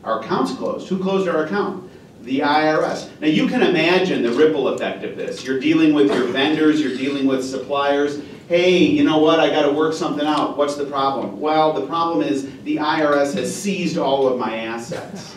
Our 0.02 0.18
account's 0.20 0.52
closed. 0.56 0.88
Who 0.88 1.00
closed 1.00 1.28
our 1.28 1.44
account? 1.44 1.89
The 2.22 2.40
IRS. 2.40 3.08
Now 3.20 3.28
you 3.28 3.48
can 3.48 3.62
imagine 3.62 4.22
the 4.22 4.32
ripple 4.32 4.68
effect 4.68 5.04
of 5.04 5.16
this. 5.16 5.44
You're 5.44 5.58
dealing 5.58 5.94
with 5.94 6.08
your 6.08 6.26
vendors, 6.26 6.80
you're 6.80 6.96
dealing 6.96 7.26
with 7.26 7.44
suppliers. 7.44 8.20
Hey, 8.48 8.78
you 8.78 9.04
know 9.04 9.18
what, 9.18 9.40
I 9.40 9.48
gotta 9.48 9.72
work 9.72 9.94
something 9.94 10.26
out. 10.26 10.56
What's 10.56 10.74
the 10.74 10.84
problem? 10.84 11.40
Well, 11.40 11.72
the 11.72 11.86
problem 11.86 12.22
is 12.26 12.50
the 12.64 12.76
IRS 12.76 13.34
has 13.34 13.54
seized 13.54 13.96
all 13.96 14.28
of 14.28 14.38
my 14.38 14.56
assets. 14.56 15.34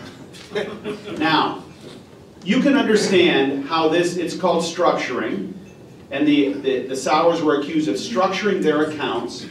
Now, 1.18 1.63
you 2.44 2.62
can 2.62 2.75
understand 2.75 3.65
how 3.65 3.88
this, 3.88 4.18
it's 4.18 4.35
called 4.35 4.63
structuring, 4.63 5.53
and 6.12 6.27
the, 6.27 6.53
the, 6.53 6.88
the 6.88 6.95
Sowers 6.95 7.41
were 7.41 7.62
accused 7.62 7.88
of 7.88 7.95
structuring 7.95 8.62
their 8.62 8.83
accounts 8.91 9.45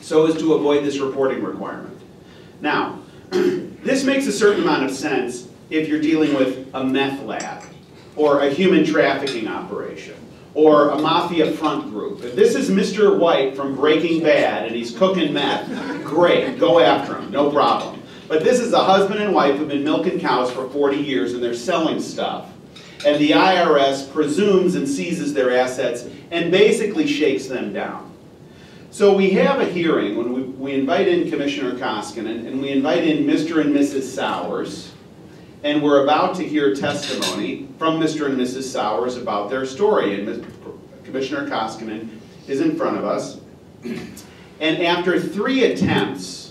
so 0.00 0.26
as 0.26 0.36
to 0.38 0.54
avoid 0.54 0.84
this 0.84 0.98
reporting 0.98 1.42
requirement. 1.42 1.98
Now, 2.60 3.00
this 3.30 4.04
makes 4.04 4.26
a 4.26 4.32
certain 4.32 4.62
amount 4.62 4.84
of 4.84 4.90
sense 4.90 5.47
if 5.70 5.88
you're 5.88 6.00
dealing 6.00 6.34
with 6.34 6.68
a 6.74 6.84
meth 6.84 7.22
lab, 7.24 7.64
or 8.16 8.40
a 8.40 8.50
human 8.50 8.84
trafficking 8.84 9.46
operation, 9.46 10.14
or 10.54 10.90
a 10.90 10.98
mafia 10.98 11.52
front 11.52 11.90
group. 11.90 12.22
If 12.22 12.34
this 12.34 12.54
is 12.54 12.70
Mr. 12.70 13.18
White 13.18 13.54
from 13.54 13.76
Breaking 13.76 14.22
Bad 14.22 14.66
and 14.66 14.74
he's 14.74 14.96
cooking 14.96 15.32
meth, 15.32 15.68
great, 16.04 16.58
go 16.58 16.80
after 16.80 17.16
him, 17.16 17.30
no 17.30 17.50
problem. 17.50 18.02
But 18.28 18.44
this 18.44 18.60
is 18.60 18.72
a 18.72 18.82
husband 18.82 19.20
and 19.20 19.34
wife 19.34 19.56
who've 19.56 19.68
been 19.68 19.84
milking 19.84 20.18
cows 20.18 20.50
for 20.50 20.68
40 20.68 20.96
years 20.96 21.32
and 21.34 21.42
they're 21.42 21.54
selling 21.54 22.00
stuff. 22.00 22.50
And 23.06 23.20
the 23.20 23.30
IRS 23.30 24.12
presumes 24.12 24.74
and 24.74 24.88
seizes 24.88 25.32
their 25.32 25.56
assets 25.56 26.08
and 26.30 26.50
basically 26.50 27.06
shakes 27.06 27.46
them 27.46 27.72
down. 27.72 28.12
So 28.90 29.14
we 29.14 29.30
have 29.30 29.60
a 29.60 29.66
hearing 29.66 30.16
when 30.16 30.32
we, 30.32 30.42
we 30.42 30.74
invite 30.74 31.06
in 31.06 31.30
Commissioner 31.30 31.78
Koskinen 31.78 32.46
and 32.46 32.60
we 32.60 32.70
invite 32.70 33.04
in 33.04 33.24
Mr. 33.24 33.60
and 33.60 33.74
Mrs. 33.74 34.02
Sowers 34.02 34.92
and 35.62 35.82
we're 35.82 36.04
about 36.04 36.36
to 36.36 36.46
hear 36.46 36.74
testimony 36.74 37.68
from 37.78 38.00
Mr. 38.00 38.26
and 38.26 38.38
Mrs. 38.38 38.64
Sowers 38.64 39.16
about 39.16 39.50
their 39.50 39.66
story. 39.66 40.20
And 40.20 40.46
Commissioner 41.04 41.48
Koskinen 41.48 42.08
is 42.46 42.60
in 42.60 42.76
front 42.76 42.96
of 42.96 43.04
us. 43.04 43.40
And 44.60 44.82
after 44.82 45.20
three 45.20 45.64
attempts 45.64 46.48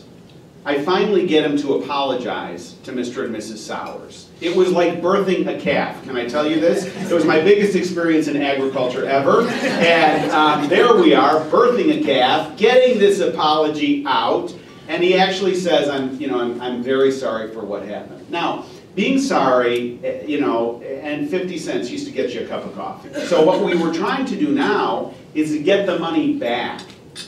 I 0.68 0.84
finally 0.84 1.26
get 1.26 1.46
him 1.46 1.56
to 1.60 1.76
apologize 1.76 2.74
to 2.84 2.92
Mr. 2.92 3.24
and 3.24 3.34
Mrs. 3.34 3.60
Sowers. 3.60 4.28
It 4.42 4.54
was 4.54 4.70
like 4.70 5.02
birthing 5.02 5.48
a 5.48 5.58
calf. 5.58 6.04
Can 6.04 6.18
I 6.18 6.28
tell 6.28 6.46
you 6.46 6.60
this? 6.60 6.94
It 7.10 7.14
was 7.14 7.24
my 7.24 7.40
biggest 7.40 7.74
experience 7.74 8.28
in 8.28 8.36
agriculture 8.36 9.06
ever. 9.06 9.48
And 9.48 10.30
um, 10.32 10.68
there 10.68 10.94
we 10.94 11.14
are, 11.14 11.40
birthing 11.46 12.02
a 12.02 12.04
calf, 12.04 12.58
getting 12.58 13.00
this 13.00 13.22
apology 13.22 14.04
out. 14.06 14.54
And 14.90 15.02
he 15.02 15.16
actually 15.16 15.56
says, 15.56 15.88
I'm, 15.88 16.20
you 16.20 16.28
know, 16.28 16.42
I'm, 16.42 16.60
I'm 16.60 16.84
very 16.84 17.14
sorry 17.14 17.50
for 17.54 17.64
what 17.64 17.84
happened. 17.84 18.30
Now, 18.30 18.66
being 18.98 19.18
sorry, 19.20 19.98
eh, 20.04 20.26
you 20.26 20.42
know, 20.42 20.82
and 20.82 21.30
50 21.30 21.58
cents 21.58 21.90
used 21.90 22.06
to 22.08 22.12
get 22.12 22.34
you 22.34 22.42
a 22.42 22.48
cup 22.48 22.66
of 22.66 22.76
coffee. 22.76 23.14
So 23.28 23.46
what 23.46 23.64
we 23.64 23.78
were 23.78 23.94
trying 23.94 24.26
to 24.26 24.36
do 24.36 24.50
now 24.50 25.14
is 25.34 25.52
to 25.52 25.64
get 25.64 25.86
the 25.86 25.98
money 25.98 26.34
back 26.34 26.82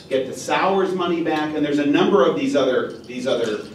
get 0.08 0.26
the 0.26 0.34
Sowers 0.34 0.94
money 0.94 1.22
back, 1.22 1.54
and 1.54 1.64
there's 1.64 1.78
a 1.78 1.86
number 1.86 2.24
of 2.24 2.36
these 2.36 2.56
other, 2.56 2.92
these 2.92 3.26
other 3.26 3.66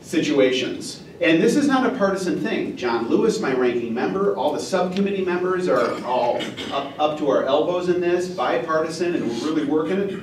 situations. 0.00 1.02
And 1.20 1.42
this 1.42 1.54
is 1.54 1.66
not 1.66 1.84
a 1.84 1.96
partisan 1.98 2.40
thing. 2.40 2.76
John 2.76 3.08
Lewis, 3.08 3.40
my 3.40 3.52
ranking 3.52 3.92
member, 3.92 4.34
all 4.36 4.52
the 4.52 4.60
subcommittee 4.60 5.24
members 5.24 5.68
are 5.68 6.02
all 6.04 6.40
up, 6.72 6.98
up 6.98 7.18
to 7.18 7.28
our 7.28 7.44
elbows 7.44 7.90
in 7.90 8.00
this, 8.00 8.28
bipartisan, 8.28 9.14
and 9.14 9.28
we're 9.28 9.52
really 9.52 9.64
working 9.66 9.98
it. 9.98 10.22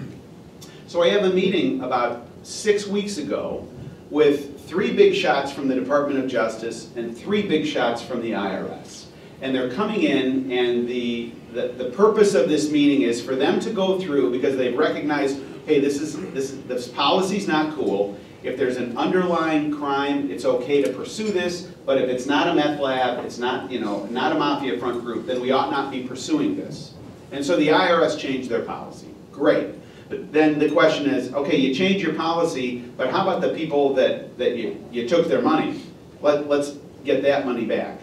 So 0.87 1.03
I 1.03 1.09
have 1.09 1.23
a 1.23 1.29
meeting 1.29 1.81
about 1.81 2.27
six 2.43 2.87
weeks 2.87 3.17
ago 3.17 3.67
with 4.09 4.56
three 4.67 4.93
big 4.93 5.15
shots 5.15 5.51
from 5.51 5.67
the 5.67 5.75
Department 5.75 6.19
of 6.19 6.29
Justice 6.29 6.89
and 6.95 7.17
three 7.17 7.47
big 7.47 7.65
shots 7.65 8.01
from 8.01 8.21
the 8.21 8.31
IRS. 8.31 9.05
And 9.41 9.55
they're 9.55 9.71
coming 9.71 10.03
in, 10.03 10.51
and 10.51 10.87
the, 10.87 11.31
the, 11.53 11.69
the 11.69 11.89
purpose 11.91 12.33
of 12.33 12.49
this 12.49 12.69
meeting 12.69 13.03
is 13.03 13.23
for 13.23 13.35
them 13.35 13.59
to 13.61 13.71
go 13.71 13.99
through, 13.99 14.31
because 14.31 14.57
they've 14.57 14.77
recognized, 14.77 15.39
hey, 15.65 15.79
this 15.79 16.01
is, 16.01 16.19
this, 16.33 16.51
this 16.67 16.87
policy's 16.89 17.47
not 17.47 17.73
cool. 17.75 18.19
If 18.43 18.57
there's 18.57 18.77
an 18.77 18.97
underlying 18.97 19.71
crime, 19.75 20.29
it's 20.29 20.43
okay 20.43 20.81
to 20.81 20.91
pursue 20.91 21.31
this, 21.31 21.63
but 21.85 21.97
if 21.97 22.09
it's 22.09 22.25
not 22.25 22.49
a 22.49 22.53
meth 22.53 22.79
lab, 22.79 23.23
it's 23.23 23.37
not, 23.37 23.71
you 23.71 23.79
know, 23.79 24.05
not 24.05 24.35
a 24.35 24.35
mafia 24.35 24.77
front 24.77 25.01
group, 25.01 25.25
then 25.25 25.39
we 25.39 25.51
ought 25.51 25.71
not 25.71 25.91
be 25.91 26.03
pursuing 26.03 26.55
this. 26.55 26.93
And 27.31 27.45
so 27.45 27.55
the 27.55 27.69
IRS 27.69 28.17
changed 28.17 28.49
their 28.49 28.63
policy. 28.63 29.07
Great. 29.31 29.75
But 30.09 30.31
then 30.31 30.57
the 30.57 30.69
question 30.69 31.07
is, 31.07 31.33
okay, 31.33 31.57
you 31.57 31.73
change 31.73 32.01
your 32.01 32.13
policy, 32.13 32.79
but 32.95 33.11
how 33.11 33.23
about 33.23 33.41
the 33.41 33.49
people 33.49 33.93
that, 33.95 34.37
that 34.37 34.55
you, 34.55 34.83
you 34.91 35.07
took 35.07 35.27
their 35.27 35.41
money? 35.41 35.81
Let, 36.21 36.47
let's 36.47 36.77
get 37.03 37.21
that 37.23 37.45
money 37.45 37.65
back. 37.65 37.99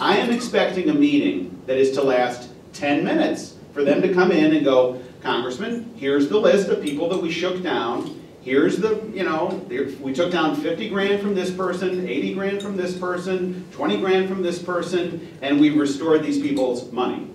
I 0.00 0.18
am 0.18 0.30
expecting 0.30 0.90
a 0.90 0.94
meeting 0.94 1.60
that 1.66 1.76
is 1.76 1.92
to 1.92 2.02
last 2.02 2.50
10 2.74 3.04
minutes 3.04 3.56
for 3.72 3.82
them 3.82 4.02
to 4.02 4.12
come 4.14 4.30
in 4.30 4.54
and 4.54 4.64
go, 4.64 5.02
Congressman, 5.22 5.92
here's 5.96 6.28
the 6.28 6.38
list 6.38 6.68
of 6.68 6.82
people 6.82 7.08
that 7.08 7.20
we 7.20 7.30
shook 7.30 7.62
down. 7.62 8.20
Here's 8.42 8.78
the, 8.78 9.02
you 9.12 9.24
know, 9.24 9.60
we 10.00 10.12
took 10.12 10.30
down 10.30 10.54
50 10.56 10.88
grand 10.90 11.20
from 11.20 11.34
this 11.34 11.50
person, 11.50 12.08
80 12.08 12.34
grand 12.34 12.62
from 12.62 12.76
this 12.76 12.96
person, 12.96 13.66
20 13.72 14.00
grand 14.00 14.28
from 14.28 14.42
this 14.42 14.62
person, 14.62 15.36
and 15.42 15.60
we 15.60 15.70
restored 15.70 16.22
these 16.22 16.40
people's 16.40 16.90
money. 16.92 17.28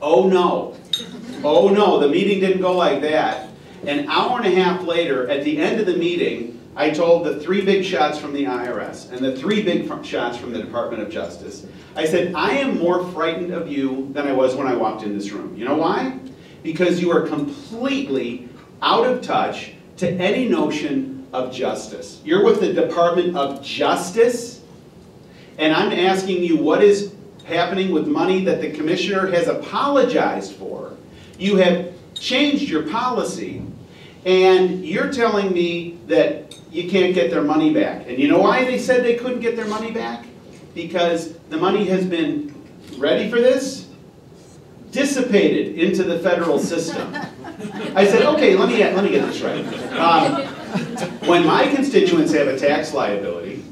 Oh 0.00 0.28
no, 0.28 0.76
oh 1.44 1.68
no, 1.68 1.98
the 1.98 2.08
meeting 2.08 2.40
didn't 2.40 2.62
go 2.62 2.76
like 2.76 3.00
that. 3.02 3.48
An 3.86 4.08
hour 4.08 4.38
and 4.38 4.46
a 4.46 4.62
half 4.62 4.82
later, 4.82 5.28
at 5.28 5.44
the 5.44 5.58
end 5.58 5.80
of 5.80 5.86
the 5.86 5.96
meeting, 5.96 6.60
I 6.76 6.90
told 6.90 7.24
the 7.24 7.38
three 7.38 7.64
big 7.64 7.84
shots 7.84 8.18
from 8.18 8.32
the 8.32 8.44
IRS 8.44 9.12
and 9.12 9.24
the 9.24 9.36
three 9.36 9.62
big 9.62 9.86
shots 10.04 10.36
from 10.36 10.52
the 10.52 10.60
Department 10.60 11.02
of 11.02 11.10
Justice. 11.10 11.66
I 11.94 12.04
said, 12.04 12.34
I 12.34 12.52
am 12.52 12.78
more 12.78 13.06
frightened 13.12 13.52
of 13.52 13.70
you 13.70 14.08
than 14.12 14.26
I 14.26 14.32
was 14.32 14.56
when 14.56 14.66
I 14.66 14.74
walked 14.74 15.04
in 15.04 15.16
this 15.16 15.30
room. 15.30 15.56
You 15.56 15.66
know 15.66 15.76
why? 15.76 16.18
Because 16.62 17.00
you 17.00 17.12
are 17.12 17.26
completely 17.26 18.48
out 18.82 19.06
of 19.06 19.22
touch 19.22 19.74
to 19.98 20.10
any 20.10 20.48
notion 20.48 21.26
of 21.32 21.52
justice. 21.52 22.20
You're 22.24 22.44
with 22.44 22.60
the 22.60 22.72
Department 22.72 23.36
of 23.36 23.62
Justice, 23.62 24.62
and 25.58 25.72
I'm 25.72 25.92
asking 25.92 26.42
you 26.42 26.56
what 26.56 26.82
is 26.82 27.14
happening 27.44 27.92
with 27.92 28.06
money 28.06 28.44
that 28.44 28.60
the 28.60 28.70
commissioner 28.72 29.30
has 29.30 29.48
apologized 29.48 30.52
for. 30.52 30.96
You 31.38 31.56
have 31.56 31.92
changed 32.14 32.68
your 32.68 32.84
policy, 32.88 33.62
and 34.24 34.84
you're 34.84 35.12
telling 35.12 35.52
me 35.52 35.98
that 36.06 36.56
you 36.70 36.88
can't 36.90 37.14
get 37.14 37.30
their 37.30 37.42
money 37.42 37.72
back. 37.72 38.08
And 38.08 38.18
you 38.18 38.28
know 38.28 38.38
why 38.38 38.64
they 38.64 38.78
said 38.78 39.04
they 39.04 39.16
couldn't 39.16 39.40
get 39.40 39.56
their 39.56 39.66
money 39.66 39.90
back? 39.90 40.24
Because 40.74 41.34
the 41.50 41.56
money 41.56 41.84
has 41.86 42.04
been, 42.04 42.54
ready 42.98 43.30
for 43.30 43.40
this? 43.40 43.88
Dissipated 44.90 45.78
into 45.78 46.04
the 46.04 46.18
federal 46.20 46.58
system. 46.58 47.14
I 47.94 48.06
said, 48.06 48.22
okay, 48.22 48.56
let 48.56 48.68
me, 48.68 48.78
let 48.78 49.04
me 49.04 49.10
get 49.10 49.26
this 49.26 49.40
right. 49.40 49.64
Um, 49.98 50.42
when 51.26 51.46
my 51.46 51.72
constituents 51.74 52.32
have 52.32 52.48
a 52.48 52.58
tax 52.58 52.94
liability, 52.94 53.64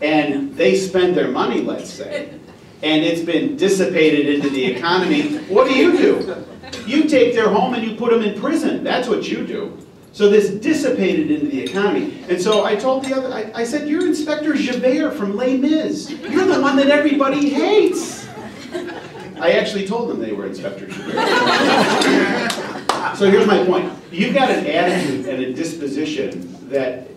and 0.00 0.54
they 0.56 0.76
spend 0.76 1.16
their 1.16 1.28
money, 1.28 1.62
let's 1.62 1.90
say, 1.90 2.38
and 2.82 3.04
it's 3.04 3.22
been 3.22 3.56
dissipated 3.56 4.26
into 4.34 4.50
the 4.50 4.64
economy, 4.64 5.38
what 5.44 5.68
do 5.68 5.74
you 5.74 5.96
do? 5.96 6.44
You 6.86 7.08
take 7.08 7.34
their 7.34 7.48
home 7.48 7.74
and 7.74 7.82
you 7.82 7.96
put 7.96 8.10
them 8.10 8.22
in 8.22 8.38
prison. 8.40 8.84
That's 8.84 9.08
what 9.08 9.28
you 9.28 9.46
do. 9.46 9.78
So 10.12 10.28
this 10.28 10.50
dissipated 10.50 11.30
into 11.30 11.46
the 11.46 11.60
economy. 11.60 12.22
And 12.28 12.40
so 12.40 12.64
I 12.64 12.76
told 12.76 13.04
the 13.04 13.16
other, 13.16 13.32
I, 13.32 13.50
I 13.52 13.64
said, 13.64 13.88
you're 13.88 14.06
Inspector 14.06 14.54
Javert 14.54 15.12
from 15.12 15.34
Les 15.34 15.56
Mis. 15.56 16.10
You're 16.10 16.46
the 16.46 16.60
one 16.60 16.76
that 16.76 16.88
everybody 16.88 17.50
hates. 17.50 18.28
I 19.40 19.52
actually 19.52 19.88
told 19.88 20.10
them 20.10 20.20
they 20.20 20.32
were 20.32 20.46
Inspector 20.46 20.86
Javert. 20.86 21.16
so 23.16 23.28
here's 23.28 23.46
my 23.46 23.64
point. 23.64 23.92
You've 24.12 24.34
got 24.34 24.50
an 24.50 24.66
attitude 24.66 25.26
and 25.26 25.42
a 25.42 25.52
disposition 25.52 26.56
that, 26.68 27.08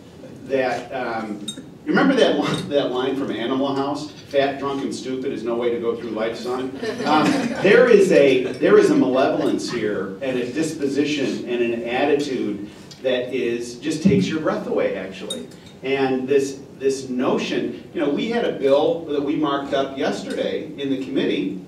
that 0.48 0.92
um, 0.92 1.46
you 1.88 1.94
remember 1.94 2.16
that, 2.16 2.38
line, 2.38 2.68
that 2.68 2.92
line 2.92 3.16
from 3.16 3.32
Animal 3.32 3.74
House? 3.74 4.12
Fat, 4.12 4.60
drunk, 4.60 4.84
and 4.84 4.94
stupid 4.94 5.32
is 5.32 5.44
no 5.44 5.56
way 5.56 5.70
to 5.70 5.80
go 5.80 5.96
through 5.96 6.10
life, 6.10 6.36
son. 6.36 6.78
Um, 7.06 7.32
there, 7.64 7.88
is 7.88 8.12
a, 8.12 8.52
there 8.52 8.78
is 8.78 8.90
a 8.90 8.96
malevolence 8.96 9.72
here 9.72 10.18
and 10.22 10.38
a 10.38 10.52
disposition 10.52 11.48
and 11.48 11.62
an 11.62 11.84
attitude 11.88 12.70
that 13.04 13.34
is 13.34 13.80
just 13.80 14.04
takes 14.04 14.28
your 14.28 14.42
breath 14.42 14.68
away, 14.68 14.98
actually. 14.98 15.48
And 15.82 16.28
this, 16.28 16.60
this 16.78 17.08
notion, 17.08 17.90
you 17.94 18.02
know, 18.02 18.10
we 18.10 18.30
had 18.32 18.44
a 18.44 18.60
bill 18.60 19.06
that 19.06 19.24
we 19.24 19.38
marked 19.38 19.74
up 19.74 19.98
yesterday 19.98 20.66
in 20.78 20.90
the 20.90 21.06
committee 21.06 21.64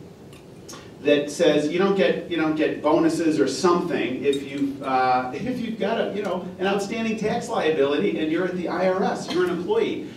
that 1.01 1.31
says 1.31 1.69
you 1.69 1.79
don't 1.79 1.95
get 1.95 2.29
you 2.29 2.37
don't 2.37 2.55
get 2.55 2.81
bonuses 2.81 3.39
or 3.39 3.47
something 3.47 4.23
if 4.23 4.49
you 4.49 4.77
uh, 4.83 5.31
if 5.35 5.59
you've 5.59 5.79
got 5.79 5.99
a 5.99 6.13
you 6.13 6.21
know 6.21 6.47
an 6.59 6.67
outstanding 6.67 7.17
tax 7.17 7.49
liability 7.49 8.19
and 8.19 8.31
you're 8.31 8.45
at 8.45 8.55
the 8.55 8.65
IRS, 8.65 9.31
you're 9.31 9.45
an 9.45 9.51
employee. 9.51 10.09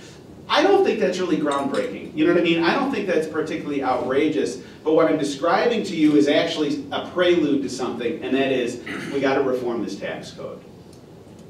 I 0.49 0.63
don't 0.63 0.85
think 0.85 0.99
that's 0.99 1.19
really 1.19 1.39
groundbreaking. 1.39 2.15
You 2.17 2.27
know 2.27 2.33
what 2.33 2.41
I 2.41 2.45
mean? 2.45 2.63
I 2.63 2.75
don't 2.75 2.91
think 2.91 3.07
that's 3.07 3.29
particularly 3.29 3.83
outrageous. 3.83 4.61
But 4.85 4.95
what 4.95 5.07
I'm 5.07 5.17
describing 5.17 5.85
to 5.85 5.97
you 5.97 6.17
is 6.17 6.29
actually 6.29 6.85
a 6.91 7.09
prelude 7.11 7.63
to 7.63 7.69
something, 7.69 8.23
and 8.23 8.35
that 8.35 8.51
is 8.51 8.83
we 9.13 9.21
got 9.21 9.37
to 9.37 9.43
reform 9.43 9.85
this 9.85 9.97
tax 9.97 10.33
code. 10.33 10.63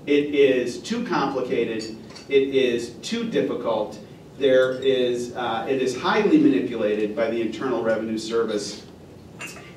It 0.07 0.35
is 0.35 0.79
too 0.81 1.07
complicated. 1.07 1.97
It 2.29 2.55
is 2.55 2.91
too 3.03 3.29
difficult. 3.31 3.99
There 4.39 4.73
is, 4.73 5.35
uh, 5.37 5.67
it 5.69 5.81
is 5.81 5.99
highly 6.01 6.39
manipulated 6.39 7.15
by 7.15 7.31
the 7.31 7.41
Internal 7.41 7.83
Revenue 7.83 8.19
Service, 8.19 8.85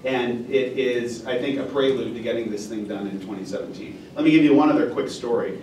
and 0.06 0.48
it 0.52 0.78
is, 0.78 1.26
I 1.26 1.40
think, 1.40 1.60
a 1.60 1.64
prelude 1.64 2.14
to 2.14 2.22
getting 2.22 2.52
this 2.52 2.68
thing 2.68 2.88
done 2.88 3.08
in 3.08 3.20
2017. 3.20 4.12
Let 4.16 4.24
me 4.24 4.32
give 4.32 4.44
you 4.44 4.54
one 4.54 4.70
other 4.70 4.90
quick 4.92 5.10
story. 5.10 5.60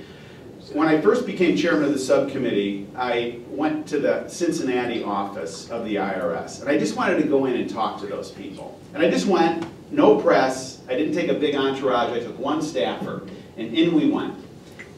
When 0.72 0.88
I 0.88 1.00
first 1.00 1.26
became 1.26 1.56
chairman 1.56 1.84
of 1.84 1.92
the 1.92 1.98
subcommittee, 1.98 2.88
I 2.96 3.40
went 3.48 3.86
to 3.88 4.00
the 4.00 4.28
Cincinnati 4.28 5.02
office 5.04 5.70
of 5.70 5.84
the 5.84 5.96
IRS, 5.96 6.60
and 6.60 6.68
I 6.68 6.78
just 6.78 6.96
wanted 6.96 7.22
to 7.22 7.28
go 7.28 7.46
in 7.46 7.54
and 7.54 7.70
talk 7.70 8.00
to 8.00 8.06
those 8.06 8.30
people. 8.30 8.80
And 8.94 9.02
I 9.02 9.10
just 9.10 9.26
went, 9.26 9.66
no 9.92 10.20
press, 10.20 10.80
I 10.88 10.96
didn't 10.96 11.14
take 11.14 11.28
a 11.28 11.34
big 11.34 11.54
entourage, 11.54 12.10
I 12.10 12.20
took 12.20 12.38
one 12.38 12.62
staffer, 12.62 13.26
and 13.56 13.74
in 13.76 13.94
we 13.94 14.10
went. 14.10 14.34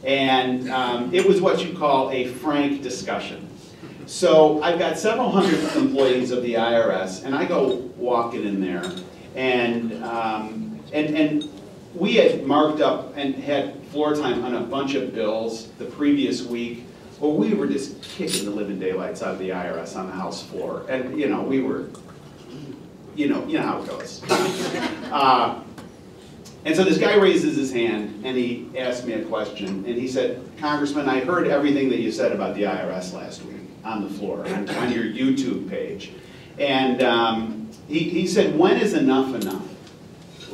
And 0.04 0.70
um, 0.70 1.14
it 1.14 1.26
was 1.26 1.40
what 1.40 1.64
you 1.64 1.76
call 1.76 2.10
a 2.10 2.26
frank 2.26 2.82
discussion. 2.82 3.48
So 4.06 4.62
I've 4.62 4.78
got 4.78 4.98
several 4.98 5.30
hundred 5.30 5.60
employees 5.76 6.30
of 6.30 6.42
the 6.42 6.54
IRS, 6.54 7.24
and 7.24 7.34
I 7.34 7.46
go 7.46 7.76
walking 7.96 8.44
in 8.44 8.60
there, 8.60 8.84
and, 9.34 10.04
um, 10.04 10.80
and, 10.92 11.16
and 11.16 11.50
we 11.94 12.14
had 12.14 12.44
marked 12.44 12.80
up 12.80 13.16
and 13.16 13.34
had 13.34 13.80
floor 13.86 14.14
time 14.14 14.44
on 14.44 14.54
a 14.54 14.60
bunch 14.60 14.94
of 14.94 15.14
bills 15.14 15.68
the 15.78 15.84
previous 15.84 16.42
week. 16.42 16.84
Well, 17.20 17.32
we 17.32 17.54
were 17.54 17.66
just 17.66 18.02
kicking 18.02 18.44
the 18.44 18.50
living 18.50 18.78
daylights 18.78 19.22
out 19.22 19.32
of 19.32 19.38
the 19.38 19.50
IRS 19.50 19.96
on 19.96 20.08
the 20.08 20.12
House 20.12 20.42
floor, 20.42 20.84
and 20.88 21.18
you 21.18 21.28
know 21.28 21.42
we 21.42 21.60
were, 21.60 21.88
you 23.14 23.28
know, 23.28 23.46
you 23.46 23.58
know 23.58 23.66
how 23.66 23.82
it 23.82 23.88
goes. 23.88 24.22
Uh, 25.14 25.62
and 26.64 26.74
so 26.74 26.82
this 26.82 26.98
guy 26.98 27.14
raises 27.16 27.56
his 27.56 27.70
hand 27.72 28.24
and 28.24 28.36
he 28.36 28.68
asked 28.76 29.06
me 29.06 29.12
a 29.12 29.24
question, 29.24 29.68
and 29.68 29.86
he 29.86 30.08
said, 30.08 30.42
Congressman, 30.58 31.08
I 31.08 31.20
heard 31.20 31.46
everything 31.46 31.90
that 31.90 32.00
you 32.00 32.10
said 32.10 32.32
about 32.32 32.54
the 32.54 32.62
IRS 32.62 33.12
last 33.12 33.44
week 33.44 33.54
on 33.84 34.02
the 34.02 34.08
floor, 34.08 34.46
on, 34.48 34.68
on 34.70 34.90
your 34.90 35.04
YouTube 35.04 35.68
page. 35.68 36.12
And 36.58 37.02
um, 37.02 37.63
he, 37.88 38.00
he 38.00 38.26
said, 38.26 38.58
when 38.58 38.78
is 38.78 38.94
enough 38.94 39.34
enough? 39.34 39.62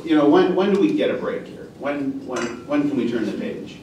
You 0.03 0.15
know, 0.15 0.27
when, 0.27 0.55
when 0.55 0.73
do 0.73 0.79
we 0.79 0.93
get 0.93 1.09
a 1.11 1.15
break 1.15 1.47
here? 1.47 1.69
When, 1.79 2.25
when, 2.25 2.65
when 2.67 2.89
can 2.89 2.97
we 2.97 3.09
turn 3.09 3.25
the 3.25 3.33
page? 3.33 3.77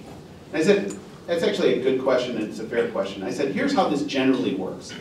I 0.52 0.62
said, 0.62 0.96
that's 1.26 1.42
actually 1.42 1.78
a 1.78 1.82
good 1.82 2.02
question 2.02 2.36
and 2.36 2.48
it's 2.48 2.58
a 2.58 2.64
fair 2.64 2.90
question. 2.90 3.22
I 3.22 3.30
said, 3.30 3.52
here's 3.52 3.74
how 3.74 3.88
this 3.88 4.04
generally 4.04 4.54
works. 4.54 4.92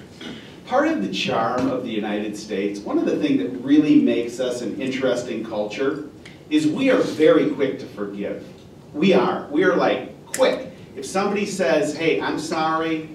Part 0.66 0.90
of 0.90 1.02
the 1.02 1.14
charm 1.14 1.70
of 1.70 1.84
the 1.84 1.90
United 1.90 2.36
States, 2.36 2.82
one 2.82 2.98
of 2.98 3.06
the 3.06 3.18
things 3.18 3.42
that 3.42 3.50
really 3.60 4.02
makes 4.02 4.40
us 4.40 4.62
an 4.62 4.80
interesting 4.82 5.46
culture 5.46 6.10
is 6.50 6.68
we 6.68 6.90
are 6.90 6.98
very 6.98 7.50
quick 7.52 7.80
to 7.80 7.86
forgive. 7.86 8.46
We 8.94 9.14
are. 9.14 9.48
We 9.50 9.64
are 9.64 9.76
like 9.76 10.26
quick. 10.26 10.72
If 10.96 11.06
somebody 11.06 11.46
says, 11.46 11.96
hey, 11.96 12.20
I'm 12.20 12.40
sorry, 12.40 13.10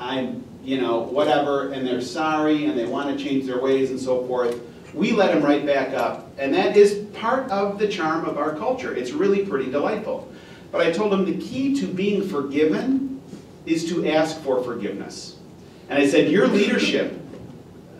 I'm, 0.00 0.44
you 0.62 0.80
know, 0.80 1.00
whatever, 1.00 1.72
and 1.72 1.86
they're 1.86 2.00
sorry 2.00 2.66
and 2.66 2.78
they 2.78 2.86
want 2.86 3.16
to 3.16 3.24
change 3.24 3.46
their 3.46 3.60
ways 3.60 3.90
and 3.90 4.00
so 4.00 4.26
forth, 4.26 4.60
we 4.94 5.12
let 5.12 5.32
them 5.32 5.42
right 5.42 5.64
back 5.64 5.94
up. 5.94 6.30
And 6.38 6.52
that 6.54 6.76
is 6.76 7.06
part 7.14 7.50
of 7.50 7.78
the 7.78 7.88
charm 7.88 8.24
of 8.24 8.38
our 8.38 8.54
culture. 8.56 8.94
It's 8.94 9.12
really 9.12 9.44
pretty 9.44 9.70
delightful. 9.70 10.30
But 10.70 10.86
I 10.86 10.90
told 10.92 11.12
them 11.12 11.24
the 11.24 11.38
key 11.38 11.78
to 11.80 11.86
being 11.86 12.28
forgiven 12.28 13.20
is 13.66 13.88
to 13.90 14.08
ask 14.08 14.40
for 14.40 14.62
forgiveness. 14.62 15.36
And 15.88 15.98
I 15.98 16.06
said, 16.06 16.30
your 16.30 16.46
leadership 16.46 17.18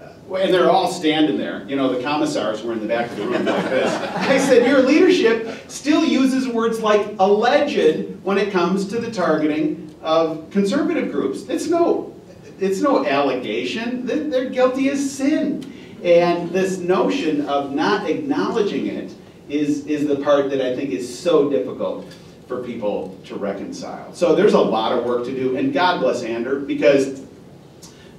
uh, 0.00 0.34
and 0.34 0.52
they're 0.52 0.70
all 0.70 0.90
standing 0.90 1.38
there. 1.38 1.64
You 1.66 1.76
know, 1.76 1.92
the 1.92 2.02
commissars 2.02 2.62
were 2.62 2.72
in 2.72 2.80
the 2.80 2.86
back 2.86 3.10
of 3.10 3.16
the 3.16 3.24
room 3.24 3.44
like 3.44 3.64
this. 3.70 3.92
I 4.16 4.38
said, 4.38 4.66
your 4.66 4.82
leadership 4.82 5.70
still 5.70 6.04
uses 6.04 6.46
words 6.46 6.80
like 6.80 7.16
alleged 7.18 8.16
when 8.22 8.36
it 8.36 8.52
comes 8.52 8.88
to 8.88 8.98
the 8.98 9.10
targeting 9.10 9.94
of 10.02 10.50
conservative 10.50 11.10
groups. 11.10 11.48
It's 11.48 11.68
no, 11.68 12.14
it's 12.60 12.80
no 12.80 13.04
allegation. 13.06 14.06
They're, 14.06 14.50
guilty 14.50 14.90
as 14.90 15.10
sin. 15.10 15.72
And 16.02 16.50
this 16.50 16.78
notion 16.78 17.46
of 17.46 17.72
not 17.72 18.08
acknowledging 18.08 18.86
it 18.86 19.12
is, 19.48 19.86
is 19.86 20.06
the 20.06 20.16
part 20.16 20.50
that 20.50 20.60
I 20.60 20.74
think 20.76 20.90
is 20.90 21.18
so 21.18 21.50
difficult 21.50 22.12
for 22.46 22.62
people 22.62 23.18
to 23.24 23.36
reconcile. 23.36 24.12
So 24.14 24.34
there's 24.34 24.54
a 24.54 24.60
lot 24.60 24.92
of 24.92 25.04
work 25.04 25.24
to 25.24 25.34
do, 25.34 25.56
and 25.56 25.72
God 25.72 26.00
bless 26.00 26.22
Ander, 26.22 26.60
because 26.60 27.22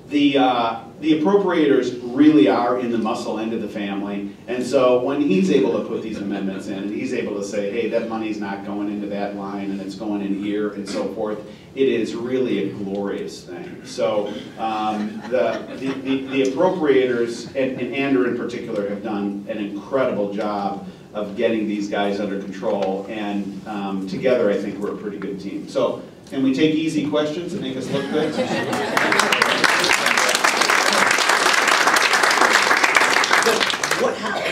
the, 0.10 0.38
uh, 0.38 0.79
the 1.00 1.20
appropriators 1.22 2.00
really 2.03 2.50
are 2.50 2.79
in 2.79 2.91
the 2.91 2.98
muscle 2.98 3.39
end 3.39 3.53
of 3.53 3.62
the 3.62 3.70
family. 3.70 4.36
And 4.48 4.65
so 4.65 5.01
when 5.01 5.22
he's 5.22 5.50
able 5.50 5.82
to 5.82 5.88
put 5.88 6.01
these 6.01 6.18
amendments 6.18 6.68
in, 6.68 6.91
he's 6.94 7.13
able 7.13 7.38
to 7.38 7.44
say, 7.44 7.72
hey, 7.72 7.89
that 7.89 8.10
money's 8.10 8.39
not 8.39 8.65
going 8.65 8.89
into 8.91 9.08
that 9.08 9.36
line, 9.36 9.72
and 9.72 9.79
it's 9.79 9.96
going 9.96 10.22
in 10.22 10.44
here, 10.44 10.70
and 10.74 10.88
so 10.88 11.08
forth, 11.13 11.39
it 11.75 11.88
is 11.88 12.15
really 12.15 12.70
a 12.70 12.74
glorious 12.74 13.44
thing. 13.44 13.82
So 13.86 14.34
um, 14.58 15.22
the, 15.29 15.65
the, 15.79 15.88
the- 16.01 16.27
the 16.27 16.44
appropriators, 16.51 17.48
and 17.56 17.79
and 17.79 17.96
Ander 17.96 18.27
in 18.27 18.38
particular, 18.38 18.89
have 18.89 19.01
done 19.03 19.46
an 19.48 19.58
incredible 19.58 20.34
job 20.34 20.88
of 21.13 21.36
getting 21.38 21.68
these 21.68 21.89
guys 21.89 22.20
under 22.20 22.41
control, 22.41 23.06
and 23.10 23.65
um, 23.68 24.08
together, 24.08 24.50
I 24.51 24.58
think 24.58 24.77
we're 24.79 24.94
a 24.94 24.98
pretty 24.98 25.18
good 25.18 25.39
team. 25.39 25.68
So 25.70 26.01
can 26.29 26.44
we 26.44 26.53
take 26.53 26.75
easy 26.75 27.10
questions 27.10 27.53
and 27.53 27.62
make 27.62 27.77
us 27.77 27.89
look 27.89 28.03
good? 28.12 29.25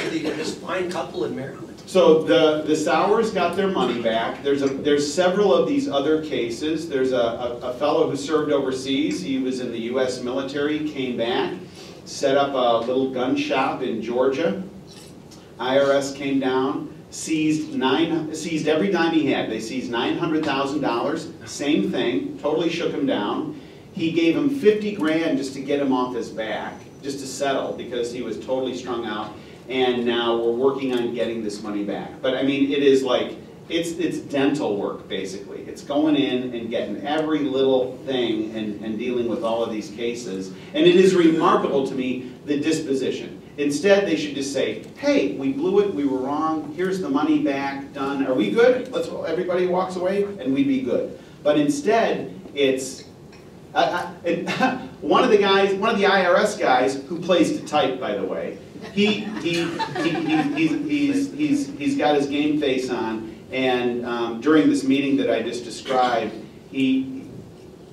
Get 0.10 0.38
this 0.38 0.56
fine 0.56 0.90
couple 0.90 1.26
in 1.26 1.36
Maryland? 1.36 1.82
So 1.86 2.24
the, 2.24 2.64
the 2.64 2.76
Sowers 2.76 3.32
got 3.32 3.56
their 3.56 3.68
money 3.68 4.02
back. 4.02 4.44
There's 4.44 4.62
a, 4.62 4.68
there's 4.68 5.12
several 5.12 5.54
of 5.54 5.68
these 5.68 5.88
other 5.88 6.24
cases. 6.24 6.90
There's 6.90 7.12
a, 7.12 7.18
a, 7.18 7.60
a 7.60 7.74
fellow 7.76 8.10
who 8.10 8.16
served 8.16 8.52
overseas. 8.52 9.22
He 9.22 9.38
was 9.40 9.60
in 9.60 9.72
the 9.72 9.80
US 9.94 10.22
military, 10.22 10.90
came 10.90 11.18
back, 11.18 11.54
set 12.06 12.38
up 12.38 12.54
a 12.54 12.86
little 12.86 13.12
gun 13.12 13.36
shop 13.36 13.82
in 13.82 14.02
Georgia. 14.02 14.64
IRS 15.60 16.16
came 16.16 16.40
down, 16.40 16.94
seized 17.10 17.74
nine, 17.74 18.34
seized 18.34 18.68
every 18.68 18.92
dime 18.92 19.14
he 19.14 19.32
had. 19.32 19.50
They 19.50 19.60
seized 19.60 19.92
nine 19.92 20.18
hundred 20.18 20.46
thousand 20.46 20.82
dollars, 20.82 21.32
same 21.46 21.92
thing, 21.92 22.38
totally 22.40 22.70
shook 22.70 22.92
him 22.92 23.06
down. 23.06 23.60
He 23.94 24.12
gave 24.12 24.36
him 24.36 24.50
fifty 24.50 24.96
grand 24.96 25.38
just 25.38 25.54
to 25.54 25.62
get 25.62 25.80
him 25.80 25.92
off 25.92 26.16
his 26.16 26.30
back, 26.30 26.74
just 27.02 27.20
to 27.20 27.28
settle, 27.28 27.74
because 27.74 28.12
he 28.12 28.22
was 28.22 28.38
totally 28.38 28.78
strung 28.78 29.06
out. 29.06 29.34
And 29.70 30.06
now 30.06 30.38
we're 30.38 30.52
working 30.52 30.94
on 30.94 31.14
getting 31.14 31.44
this 31.44 31.62
money 31.62 31.84
back. 31.84 32.22
But 32.22 32.36
I 32.36 32.44
mean, 32.44 32.72
it 32.72 32.84
is 32.84 33.04
like, 33.04 33.38
it's, 33.70 33.92
it's 33.92 34.20
dental 34.20 34.78
work, 34.78 35.10
basically. 35.10 35.64
It's 35.64 35.82
going 35.82 36.16
in 36.16 36.56
and 36.56 36.70
getting 36.70 37.06
every 37.06 37.40
little 37.40 37.98
thing 38.06 38.56
and, 38.56 38.82
and 38.84 38.98
dealing 38.98 39.28
with 39.28 39.44
all 39.44 39.62
of 39.64 39.72
these 39.72 39.90
cases. 39.92 40.54
And 40.74 40.86
it 40.86 40.96
is 40.96 41.16
remarkable 41.16 41.86
to 41.86 41.94
me, 41.94 42.32
the 42.46 42.60
disposition. 42.60 43.42
Instead, 43.58 44.08
they 44.08 44.16
should 44.16 44.36
just 44.36 44.54
say, 44.54 44.84
hey, 44.98 45.34
we 45.34 45.52
blew 45.52 45.80
it, 45.82 45.94
we 45.94 46.06
were 46.06 46.20
wrong, 46.20 46.74
here's 46.76 47.02
the 47.02 47.10
money 47.10 47.40
back, 47.40 47.92
done, 47.92 48.26
are 48.26 48.36
we 48.36 48.52
good? 48.52 48.92
Let's, 48.92 49.08
everybody 49.08 49.66
walks 49.66 49.96
away, 49.96 50.24
and 50.24 50.54
we'd 50.54 50.68
be 50.68 50.82
good. 50.82 51.20
But 51.44 51.58
instead, 51.58 52.40
it's, 52.54 53.04
one 53.74 55.24
of 55.24 55.30
the 55.30 55.38
guys, 55.40 55.74
one 55.74 55.90
of 55.90 55.98
the 55.98 56.06
IRS 56.06 56.60
guys, 56.60 57.04
who 57.04 57.20
plays 57.20 57.60
to 57.60 57.66
type, 57.66 58.00
by 58.00 58.16
the 58.16 58.24
way, 58.24 58.60
he, 58.94 59.22
he, 59.42 59.64
he, 60.02 60.10
he, 60.10 60.78
he's, 60.78 61.34
he's, 61.34 61.78
he's, 61.78 61.98
got 61.98 62.16
his 62.16 62.28
game 62.28 62.60
face 62.60 62.90
on, 62.90 63.36
and 63.52 64.06
um, 64.06 64.42
during 64.42 64.70
this 64.70 64.84
meeting 64.84 65.18
that 65.18 65.30
I 65.30 65.42
just 65.42 65.64
described, 65.64 66.34
he, 66.72 67.24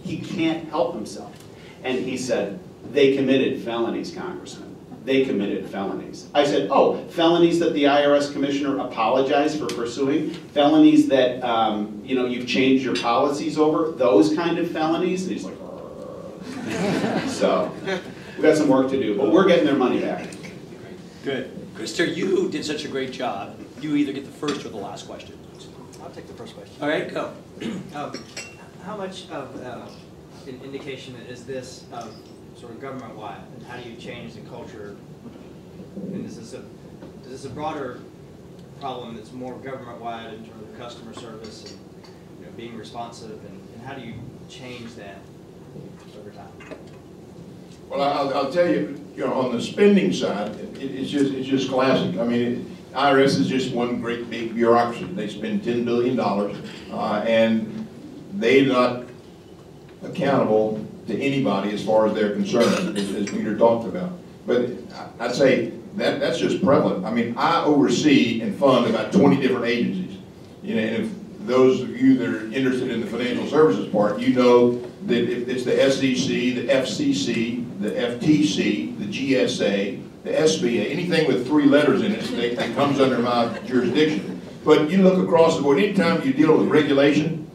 he 0.02 0.18
can't 0.18 0.68
help 0.68 0.94
himself. 0.94 1.32
And 1.82 1.98
he 1.98 2.16
said, 2.16 2.58
they 2.92 3.16
committed 3.16 3.62
felonies, 3.62 4.14
Congressman. 4.14 4.74
They 5.04 5.24
committed 5.24 5.68
felonies. 5.68 6.28
I 6.34 6.46
said, 6.46 6.68
oh, 6.70 7.04
felonies 7.08 7.58
that 7.58 7.74
the 7.74 7.84
IRS 7.84 8.32
commissioner 8.32 8.78
apologized 8.78 9.58
for 9.58 9.66
pursuing? 9.66 10.30
Felonies 10.30 11.08
that, 11.08 11.42
um, 11.44 12.00
you 12.04 12.14
know, 12.14 12.24
you've 12.24 12.46
changed 12.48 12.84
your 12.84 12.96
policies 12.96 13.58
over? 13.58 13.90
Those 13.90 14.34
kind 14.34 14.58
of 14.58 14.70
felonies? 14.70 15.24
And 15.24 15.32
he's 15.32 15.44
like, 15.44 15.54
so, 17.28 17.70
we've 17.84 18.42
got 18.42 18.56
some 18.56 18.68
work 18.68 18.90
to 18.90 19.00
do, 19.00 19.18
but 19.18 19.30
we're 19.30 19.46
getting 19.46 19.66
their 19.66 19.76
money 19.76 20.00
back. 20.00 20.26
Good. 21.24 21.74
Krista, 21.74 22.14
you 22.14 22.50
did 22.50 22.66
such 22.66 22.84
a 22.84 22.88
great 22.88 23.10
job. 23.10 23.58
You 23.80 23.96
either 23.96 24.12
get 24.12 24.26
the 24.26 24.30
first 24.30 24.62
or 24.66 24.68
the 24.68 24.76
last 24.76 25.06
question. 25.06 25.38
I'll 26.02 26.10
take 26.10 26.26
the 26.26 26.34
first 26.34 26.54
question. 26.54 26.76
All 26.82 26.88
right, 26.88 27.12
go. 27.12 27.32
Um, 27.94 28.12
How 28.84 28.94
much 28.94 29.30
of 29.30 29.56
uh, 29.64 29.86
an 30.46 30.60
indication 30.62 31.16
is 31.26 31.46
this 31.46 31.84
of 31.92 32.14
sort 32.58 32.72
of 32.72 32.80
government-wide? 32.80 33.40
And 33.56 33.66
how 33.66 33.78
do 33.78 33.88
you 33.88 33.96
change 33.96 34.34
the 34.34 34.42
culture? 34.42 34.96
And 35.96 36.26
is 36.26 36.36
this 36.36 36.52
a, 36.52 36.58
is 37.24 37.30
this 37.30 37.44
a 37.46 37.50
broader 37.54 38.00
problem 38.80 39.16
that's 39.16 39.32
more 39.32 39.54
government-wide 39.54 40.34
in 40.34 40.44
terms 40.44 40.62
of 40.62 40.78
customer 40.78 41.14
service 41.14 41.70
and, 41.72 41.80
you 42.40 42.46
know, 42.46 42.52
being 42.52 42.76
responsive? 42.76 43.42
And 43.46 43.64
and 43.74 43.82
how 43.82 43.94
do 43.94 44.02
you 44.02 44.14
change 44.50 44.94
that 44.96 45.18
over 46.18 46.30
time? 46.30 46.76
Well, 47.88 48.02
I'll, 48.02 48.34
I'll 48.34 48.52
tell 48.52 48.68
you, 48.68 49.00
you 49.16 49.26
know, 49.26 49.34
on 49.34 49.52
the 49.52 49.62
spending 49.62 50.12
side, 50.12 50.73
it, 50.84 50.94
it's 50.94 51.10
just, 51.10 51.32
it's 51.32 51.48
just 51.48 51.68
classic. 51.70 52.18
I 52.18 52.24
mean, 52.24 52.42
it- 52.42 52.66
IRS 52.94 53.40
is 53.40 53.48
just 53.48 53.74
one 53.74 54.00
great 54.00 54.30
big 54.30 54.54
bureaucracy. 54.54 55.04
They 55.06 55.26
spend 55.26 55.64
ten 55.64 55.84
billion 55.84 56.14
dollars, 56.14 56.56
uh, 56.92 57.24
and 57.26 57.88
they're 58.34 58.66
not 58.66 59.02
accountable 60.04 60.84
to 61.08 61.20
anybody 61.20 61.72
as 61.72 61.84
far 61.84 62.06
as 62.06 62.14
they're 62.14 62.34
concerned, 62.34 62.96
as, 62.96 63.10
as 63.14 63.28
Peter 63.30 63.58
talked 63.58 63.88
about. 63.88 64.12
But 64.46 64.70
I'd 65.18 65.34
say 65.34 65.72
that, 65.96 66.20
that's 66.20 66.38
just 66.38 66.62
prevalent. 66.64 67.04
I 67.04 67.10
mean, 67.10 67.34
I 67.36 67.64
oversee 67.64 68.40
and 68.42 68.56
fund 68.56 68.86
about 68.86 69.12
twenty 69.12 69.40
different 69.40 69.64
agencies. 69.66 70.18
You 70.62 70.76
know, 70.76 70.82
and 70.82 71.04
if 71.04 71.10
those 71.46 71.80
of 71.80 71.90
you 72.00 72.16
that 72.18 72.28
are 72.28 72.46
interested 72.52 72.90
in 72.90 73.00
the 73.00 73.06
financial 73.08 73.48
services 73.48 73.90
part, 73.92 74.20
you 74.20 74.34
know 74.34 74.78
that 75.06 75.28
if 75.30 75.48
it's 75.48 75.64
the 75.64 75.72
SEC, 75.90 76.28
the 76.28 76.68
FCC, 76.68 77.80
the 77.80 77.90
FTC, 77.90 78.98
the 78.98 79.04
GSA, 79.34 80.03
the 80.24 80.30
SBA, 80.30 80.90
anything 80.90 81.28
with 81.28 81.46
three 81.46 81.66
letters 81.66 82.02
in 82.02 82.12
it, 82.12 82.22
that 82.22 82.56
that 82.56 82.74
comes 82.74 82.98
under 82.98 83.18
my 83.18 83.58
jurisdiction. 83.66 84.40
But 84.64 84.90
you 84.90 85.02
look 85.02 85.22
across 85.22 85.56
the 85.56 85.62
board, 85.62 85.78
anytime 85.78 86.26
you 86.26 86.32
deal 86.32 86.56
with 86.56 86.68
regulation, 86.68 87.48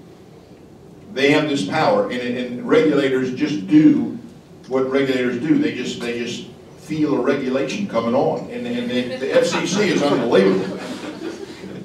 they 1.14 1.32
have 1.32 1.50
this 1.50 1.68
power, 1.68 2.10
and, 2.12 2.22
and 2.22 2.68
regulators 2.68 3.34
just 3.34 3.68
do 3.68 4.20
what 4.68 4.90
regulators 4.92 5.40
do. 5.40 5.58
They 5.58 5.74
just, 5.74 6.00
they 6.00 6.20
just 6.20 6.48
feel 6.78 7.16
a 7.16 7.22
regulation 7.22 7.88
coming 7.88 8.14
on, 8.14 8.50
and, 8.52 8.68
and 8.68 8.90
the 8.90 9.18
the 9.18 9.32
FCC 9.32 9.88
is 9.88 10.04
unbelievable. 10.04 10.80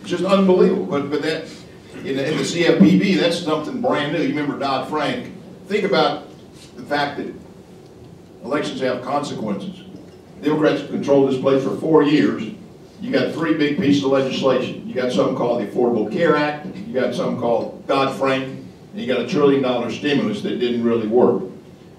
Just 0.04 0.24
unbelievable, 0.24 0.84
but, 0.84 1.10
but 1.10 1.22
that, 1.22 1.44
in 2.04 2.16
the, 2.16 2.30
in 2.30 2.36
the 2.36 2.42
CFPB, 2.42 3.18
that's 3.18 3.38
something 3.38 3.80
brand 3.80 4.12
new. 4.12 4.20
You 4.20 4.28
remember 4.28 4.58
Dodd-Frank? 4.58 5.32
Think 5.66 5.84
about 5.84 6.28
the 6.76 6.82
fact 6.82 7.16
that 7.16 7.32
elections 8.44 8.80
have 8.82 9.00
consequences. 9.00 9.83
Democrats 10.44 10.86
controlled 10.86 11.30
this 11.30 11.40
place 11.40 11.64
for 11.64 11.76
four 11.76 12.02
years. 12.02 12.44
You 13.00 13.10
got 13.10 13.32
three 13.34 13.54
big 13.54 13.78
pieces 13.78 14.04
of 14.04 14.10
legislation. 14.10 14.86
You 14.86 14.94
got 14.94 15.12
something 15.12 15.36
called 15.36 15.62
the 15.62 15.66
Affordable 15.66 16.10
Care 16.12 16.36
Act, 16.36 16.66
you 16.76 16.94
got 16.94 17.14
something 17.14 17.40
called 17.40 17.86
Dodd-Frank, 17.86 18.44
and 18.44 19.00
you 19.00 19.06
got 19.06 19.20
a 19.20 19.26
trillion 19.26 19.62
dollar 19.62 19.90
stimulus 19.90 20.42
that 20.42 20.58
didn't 20.60 20.84
really 20.84 21.08
work. 21.08 21.42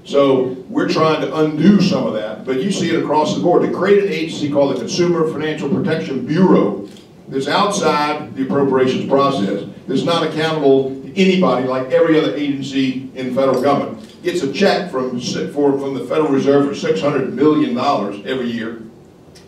So 0.03 0.55
we're 0.69 0.87
trying 0.87 1.21
to 1.21 1.35
undo 1.35 1.81
some 1.81 2.05
of 2.05 2.13
that, 2.13 2.45
but 2.45 2.61
you 2.61 2.71
see 2.71 2.89
it 2.91 3.03
across 3.03 3.35
the 3.35 3.41
board. 3.41 3.63
They 3.63 3.71
created 3.71 4.05
an 4.05 4.13
agency 4.13 4.51
called 4.51 4.75
the 4.75 4.79
Consumer 4.79 5.27
Financial 5.31 5.67
Protection 5.67 6.25
Bureau 6.25 6.87
that's 7.27 7.47
outside 7.47 8.35
the 8.35 8.43
appropriations 8.43 9.09
process, 9.09 9.67
that's 9.87 10.03
not 10.03 10.23
accountable 10.23 10.89
to 10.89 11.19
anybody 11.19 11.67
like 11.67 11.91
every 11.91 12.19
other 12.19 12.35
agency 12.35 13.09
in 13.15 13.33
federal 13.33 13.61
government. 13.61 13.94
Gets 14.25 14.41
a 14.41 14.51
check 14.51 14.89
from, 14.89 15.19
for, 15.19 15.77
from 15.77 15.93
the 15.93 16.03
Federal 16.09 16.29
Reserve 16.29 16.67
for 16.67 16.73
six 16.73 16.99
hundred 16.99 17.31
million 17.35 17.75
dollars 17.75 18.25
every 18.25 18.49
year. 18.49 18.81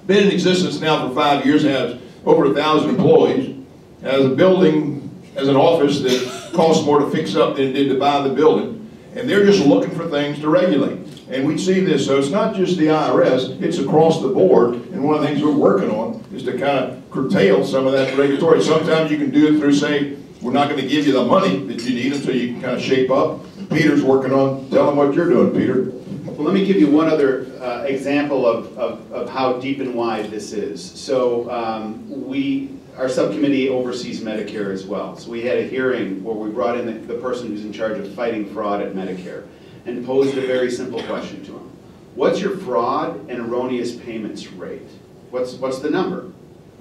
Been 0.05 0.27
in 0.27 0.31
existence 0.31 0.79
now 0.79 1.09
for 1.09 1.15
five 1.15 1.47
years, 1.47 1.63
has 1.63 1.99
over 2.27 2.45
a 2.45 2.53
thousand 2.53 2.91
employees, 2.91 3.57
has 4.03 4.23
a 4.23 4.29
building, 4.29 5.09
has 5.33 5.47
an 5.47 5.55
office 5.55 6.01
that 6.01 6.51
costs 6.53 6.85
more 6.85 6.99
to 6.99 7.09
fix 7.09 7.35
up 7.35 7.55
than 7.55 7.69
it 7.69 7.73
did 7.73 7.89
to 7.89 7.97
buy 7.97 8.21
the 8.21 8.31
building. 8.31 8.87
And 9.15 9.27
they're 9.27 9.43
just 9.47 9.65
looking 9.65 9.95
for 9.95 10.07
things 10.09 10.37
to 10.41 10.49
regulate. 10.49 10.99
And 11.31 11.47
we 11.47 11.57
see 11.57 11.79
this, 11.79 12.05
so 12.05 12.19
it's 12.19 12.29
not 12.29 12.55
just 12.55 12.77
the 12.77 12.85
IRS, 12.85 13.59
it's 13.59 13.79
across 13.79 14.21
the 14.21 14.29
board. 14.29 14.75
And 14.91 15.03
one 15.03 15.15
of 15.15 15.21
the 15.21 15.27
things 15.27 15.41
we're 15.41 15.57
working 15.57 15.89
on 15.89 16.23
is 16.31 16.43
to 16.43 16.51
kind 16.51 16.85
of 16.85 17.09
curtail 17.09 17.65
some 17.65 17.87
of 17.87 17.93
that 17.93 18.15
regulatory. 18.15 18.61
Sometimes 18.61 19.09
you 19.09 19.17
can 19.17 19.31
do 19.31 19.55
it 19.55 19.59
through 19.59 19.73
saying, 19.73 20.23
we're 20.39 20.51
not 20.51 20.69
going 20.69 20.79
to 20.79 20.87
give 20.87 21.07
you 21.07 21.13
the 21.13 21.25
money 21.25 21.65
that 21.65 21.81
you 21.81 21.95
need 21.95 22.13
until 22.13 22.35
you 22.35 22.53
can 22.53 22.61
kind 22.61 22.75
of 22.75 22.81
shape 22.81 23.09
up. 23.09 23.41
Peter's 23.77 24.03
working 24.03 24.33
on, 24.33 24.69
tell 24.69 24.87
them 24.87 24.95
what 24.95 25.13
you're 25.13 25.29
doing, 25.29 25.51
Peter. 25.51 25.91
Well, 26.25 26.45
let 26.45 26.53
me 26.53 26.65
give 26.65 26.77
you 26.77 26.89
one 26.89 27.07
other 27.07 27.45
uh, 27.61 27.83
example 27.83 28.45
of, 28.45 28.77
of, 28.77 29.11
of 29.11 29.29
how 29.29 29.59
deep 29.59 29.79
and 29.79 29.93
wide 29.93 30.31
this 30.31 30.51
is. 30.51 30.83
So 30.83 31.49
um, 31.51 32.27
we 32.27 32.71
our 32.97 33.07
subcommittee 33.07 33.69
oversees 33.69 34.21
Medicare 34.21 34.73
as 34.73 34.83
well. 34.83 35.15
So 35.17 35.29
we 35.29 35.43
had 35.43 35.59
a 35.59 35.67
hearing 35.67 36.23
where 36.23 36.35
we 36.35 36.49
brought 36.49 36.79
in 36.79 36.87
the, 36.87 37.13
the 37.13 37.21
person 37.21 37.49
who's 37.49 37.63
in 37.63 37.71
charge 37.71 37.99
of 37.99 38.11
fighting 38.15 38.51
fraud 38.51 38.81
at 38.81 38.93
Medicare 38.93 39.45
and 39.85 40.03
posed 40.03 40.35
a 40.35 40.41
very 40.41 40.71
simple 40.71 41.03
question 41.03 41.45
to 41.45 41.51
him. 41.51 41.71
What's 42.15 42.41
your 42.41 42.57
fraud 42.57 43.29
and 43.29 43.39
erroneous 43.39 43.95
payments 43.95 44.51
rate? 44.51 44.89
What's, 45.29 45.53
what's 45.53 45.77
the 45.77 45.91
number? 45.91 46.21
And 46.21 46.33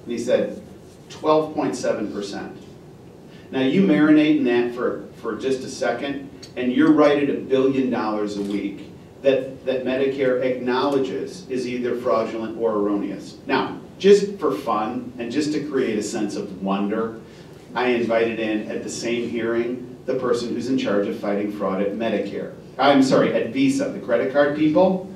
he 0.06 0.18
said, 0.18 0.62
twelve 1.10 1.52
point 1.54 1.76
seven 1.76 2.10
percent. 2.10 2.56
Now 3.50 3.60
you 3.60 3.82
marinate 3.82 4.38
in 4.38 4.44
that 4.44 4.74
for, 4.74 5.04
for 5.20 5.36
just 5.36 5.62
a 5.64 5.68
second, 5.68 6.30
and 6.56 6.72
you're 6.72 6.92
right 6.92 7.22
at 7.22 7.30
a 7.30 7.38
billion 7.38 7.90
dollars 7.90 8.36
a 8.36 8.42
week 8.42 8.92
that, 9.22 9.64
that 9.66 9.84
Medicare 9.84 10.42
acknowledges 10.42 11.48
is 11.48 11.66
either 11.66 11.96
fraudulent 11.96 12.58
or 12.58 12.74
erroneous. 12.74 13.38
Now, 13.46 13.80
just 13.98 14.38
for 14.38 14.52
fun, 14.52 15.12
and 15.18 15.32
just 15.32 15.52
to 15.52 15.68
create 15.68 15.98
a 15.98 16.02
sense 16.02 16.36
of 16.36 16.62
wonder, 16.62 17.18
I 17.74 17.88
invited 17.88 18.38
in 18.38 18.70
at 18.70 18.82
the 18.82 18.90
same 18.90 19.28
hearing, 19.28 19.96
the 20.04 20.14
person 20.14 20.50
who's 20.50 20.68
in 20.68 20.78
charge 20.78 21.08
of 21.08 21.18
fighting 21.18 21.50
fraud 21.50 21.82
at 21.82 21.92
Medicare. 21.92 22.54
I'm 22.78 23.02
sorry, 23.02 23.34
at 23.34 23.52
Visa, 23.52 23.88
the 23.88 23.98
credit 23.98 24.32
card 24.32 24.56
people. 24.56 25.12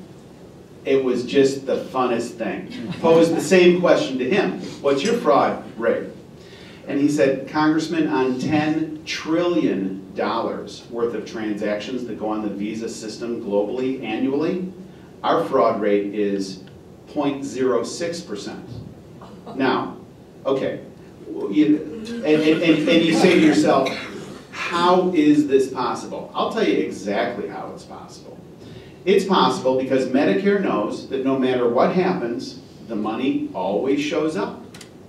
It 0.85 1.05
was 1.05 1.25
just 1.25 1.67
the 1.67 1.85
funnest 1.85 2.39
thing. 2.39 2.93
Posed 3.01 3.37
the 3.37 3.41
same 3.41 3.81
question 3.81 4.19
to 4.19 4.29
him, 4.29 4.61
what's 4.81 5.03
your 5.05 5.15
fraud 5.19 5.63
rate? 5.79 6.09
And 6.89 6.99
he 6.99 7.09
said, 7.09 7.49
Congressman, 7.49 8.09
on 8.09 8.41
ten 8.41 9.05
trillion 9.05 10.00
dollars 10.15 10.85
worth 10.91 11.15
of 11.15 11.25
transactions 11.25 12.07
that 12.07 12.19
go 12.19 12.29
on 12.29 12.43
the 12.43 12.49
Visa 12.49 12.89
system 12.89 13.43
globally 13.43 14.03
annually, 14.05 14.73
our 15.23 15.45
fraud 15.45 15.81
rate 15.81 16.15
is 16.15 16.65
0.06 17.09 18.27
percent. 18.27 18.69
Now, 19.55 19.97
okay, 20.47 20.81
you, 21.51 21.77
and, 21.77 22.25
and, 22.25 22.63
and 22.63 22.89
and 22.89 23.05
you 23.05 23.15
say 23.15 23.35
to 23.35 23.41
yourself, 23.41 23.89
how 24.51 25.13
is 25.15 25.47
this 25.49 25.73
possible? 25.73 26.31
I'll 26.35 26.53
tell 26.53 26.67
you 26.67 26.79
exactly 26.79 27.49
how 27.49 27.71
it's 27.75 27.85
possible. 27.85 28.39
It's 29.05 29.25
possible 29.25 29.81
because 29.81 30.09
Medicare 30.09 30.63
knows 30.63 31.09
that 31.09 31.25
no 31.25 31.39
matter 31.39 31.69
what 31.69 31.95
happens, 31.95 32.61
the 32.87 32.97
money 32.97 33.49
always 33.55 34.01
shows 34.01 34.37
up. 34.37 34.61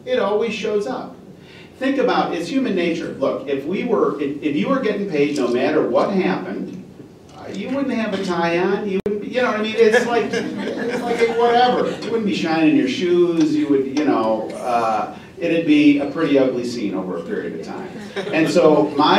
It 0.05 0.19
always 0.19 0.53
shows 0.53 0.87
up. 0.87 1.15
Think 1.81 1.97
about, 1.97 2.35
it's 2.35 2.47
human 2.47 2.75
nature. 2.75 3.13
Look, 3.13 3.47
if 3.47 3.65
we 3.65 3.85
were, 3.85 4.21
if, 4.21 4.43
if 4.43 4.55
you 4.55 4.69
were 4.69 4.81
getting 4.81 5.09
paid 5.09 5.35
no 5.35 5.47
matter 5.47 5.89
what 5.89 6.13
happened, 6.13 6.85
uh, 7.35 7.47
you 7.47 7.69
wouldn't 7.69 7.95
have 7.95 8.13
a 8.13 8.23
tie 8.23 8.59
on, 8.59 8.87
you 8.87 8.99
wouldn't, 9.03 9.23
be- 9.23 9.29
you 9.29 9.41
know 9.41 9.49
what 9.49 9.61
I 9.61 9.63
mean? 9.63 9.75
It's 9.75 10.05
like, 10.05 10.25
it's 10.31 11.01
like 11.01 11.39
whatever. 11.39 11.89
You 11.89 12.11
wouldn't 12.11 12.27
be 12.27 12.35
shining 12.35 12.75
your 12.75 12.87
shoes, 12.87 13.55
you 13.55 13.67
would, 13.67 13.97
you 13.97 14.05
know, 14.05 14.47
uh, 14.51 15.17
it'd 15.39 15.65
be 15.65 15.97
a 15.97 16.11
pretty 16.11 16.37
ugly 16.37 16.65
scene 16.65 16.93
over 16.93 17.17
a 17.17 17.23
period 17.23 17.59
of 17.59 17.65
time. 17.65 17.89
And 18.31 18.47
so 18.47 18.89
my, 18.89 19.17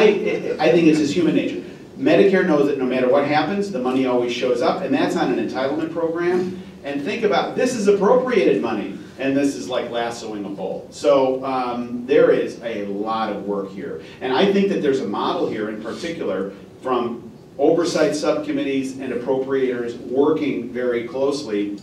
I 0.60 0.70
think 0.70 0.86
it's 0.86 1.00
just 1.00 1.14
human 1.14 1.34
nature. 1.34 1.68
Medicare 1.98 2.46
knows 2.46 2.68
that 2.68 2.78
no 2.78 2.84
matter 2.84 3.08
what 3.08 3.26
happens, 3.26 3.72
the 3.72 3.80
money 3.80 4.06
always 4.06 4.32
shows 4.32 4.62
up, 4.62 4.82
and 4.82 4.94
that's 4.94 5.16
on 5.16 5.36
an 5.36 5.48
entitlement 5.48 5.92
program. 5.92 6.62
And 6.84 7.02
think 7.02 7.24
about, 7.24 7.56
this 7.56 7.74
is 7.74 7.88
appropriated 7.88 8.62
money, 8.62 9.00
and 9.22 9.36
this 9.36 9.54
is 9.54 9.68
like 9.68 9.88
lassoing 9.90 10.44
a 10.44 10.48
bull. 10.48 10.88
So 10.90 11.44
um, 11.44 12.04
there 12.06 12.32
is 12.32 12.60
a 12.62 12.86
lot 12.86 13.32
of 13.32 13.44
work 13.44 13.70
here. 13.70 14.02
And 14.20 14.32
I 14.32 14.52
think 14.52 14.68
that 14.70 14.82
there's 14.82 14.98
a 14.98 15.06
model 15.06 15.48
here 15.48 15.68
in 15.68 15.80
particular 15.80 16.52
from 16.82 17.30
oversight 17.56 18.16
subcommittees 18.16 18.98
and 18.98 19.12
appropriators 19.12 19.96
working 19.98 20.72
very 20.72 21.06
closely 21.06 21.78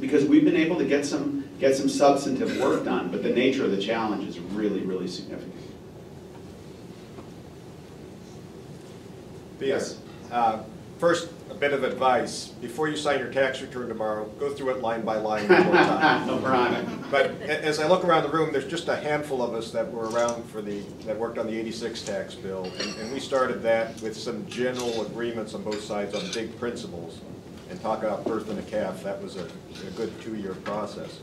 because 0.00 0.24
we've 0.24 0.44
been 0.44 0.56
able 0.56 0.76
to 0.76 0.84
get 0.84 1.06
some, 1.06 1.48
get 1.60 1.76
some 1.76 1.88
substantive 1.88 2.58
work 2.58 2.84
done, 2.84 3.08
but 3.08 3.22
the 3.22 3.30
nature 3.30 3.64
of 3.64 3.70
the 3.70 3.80
challenge 3.80 4.26
is 4.26 4.40
really, 4.40 4.80
really 4.80 5.06
significant. 5.06 5.54
Yes. 9.60 9.98
Uh, 10.32 10.64
First, 10.98 11.28
bit 11.64 11.72
of 11.72 11.82
advice. 11.82 12.48
Before 12.60 12.88
you 12.88 12.96
sign 12.96 13.18
your 13.20 13.32
tax 13.32 13.62
return 13.62 13.88
tomorrow, 13.88 14.26
go 14.38 14.52
through 14.52 14.68
it 14.68 14.82
line 14.82 15.00
by 15.00 15.16
line 15.16 15.48
one 15.48 15.64
more 15.64 15.74
time. 15.76 16.26
No, 16.26 16.36
it. 16.36 17.10
But 17.10 17.30
as 17.40 17.80
I 17.80 17.88
look 17.88 18.04
around 18.04 18.24
the 18.24 18.28
room, 18.28 18.52
there's 18.52 18.66
just 18.68 18.88
a 18.88 18.96
handful 18.96 19.42
of 19.42 19.54
us 19.54 19.70
that 19.70 19.90
were 19.90 20.10
around 20.10 20.44
for 20.50 20.60
the, 20.60 20.80
that 21.06 21.18
worked 21.18 21.38
on 21.38 21.46
the 21.46 21.58
86 21.58 22.02
tax 22.02 22.34
bill. 22.34 22.64
And- 22.64 22.94
And 23.00 23.12
we 23.14 23.18
started 23.18 23.62
that 23.62 23.98
with 24.02 24.14
some 24.14 24.46
general 24.46 25.06
agreements 25.06 25.54
on 25.54 25.62
both 25.62 25.82
sides 25.82 26.14
on 26.14 26.30
big 26.32 26.58
principles. 26.58 27.20
And 27.70 27.80
talk 27.80 28.02
about 28.02 28.26
birth 28.26 28.50
and 28.50 28.58
a 28.58 28.62
calf, 28.62 29.02
that 29.02 29.22
was 29.22 29.36
a, 29.36 29.44
a 29.46 29.90
good 29.96 30.12
two-year 30.20 30.54
process. 30.56 31.20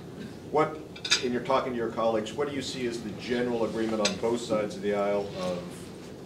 What, 0.49 0.75
in 1.23 1.31
your 1.31 1.43
talking 1.43 1.71
to 1.73 1.77
your 1.77 1.89
colleagues, 1.91 2.33
what 2.33 2.49
do 2.49 2.55
you 2.55 2.63
see 2.63 2.87
as 2.87 2.99
the 2.99 3.11
general 3.21 3.65
agreement 3.65 4.07
on 4.09 4.15
both 4.17 4.41
sides 4.41 4.75
of 4.75 4.81
the 4.81 4.95
aisle 4.95 5.29
of 5.39 5.61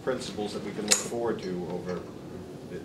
principles 0.04 0.54
that 0.54 0.64
we 0.64 0.70
can 0.70 0.82
look 0.84 0.94
forward 0.94 1.42
to 1.42 1.68
over 1.70 2.00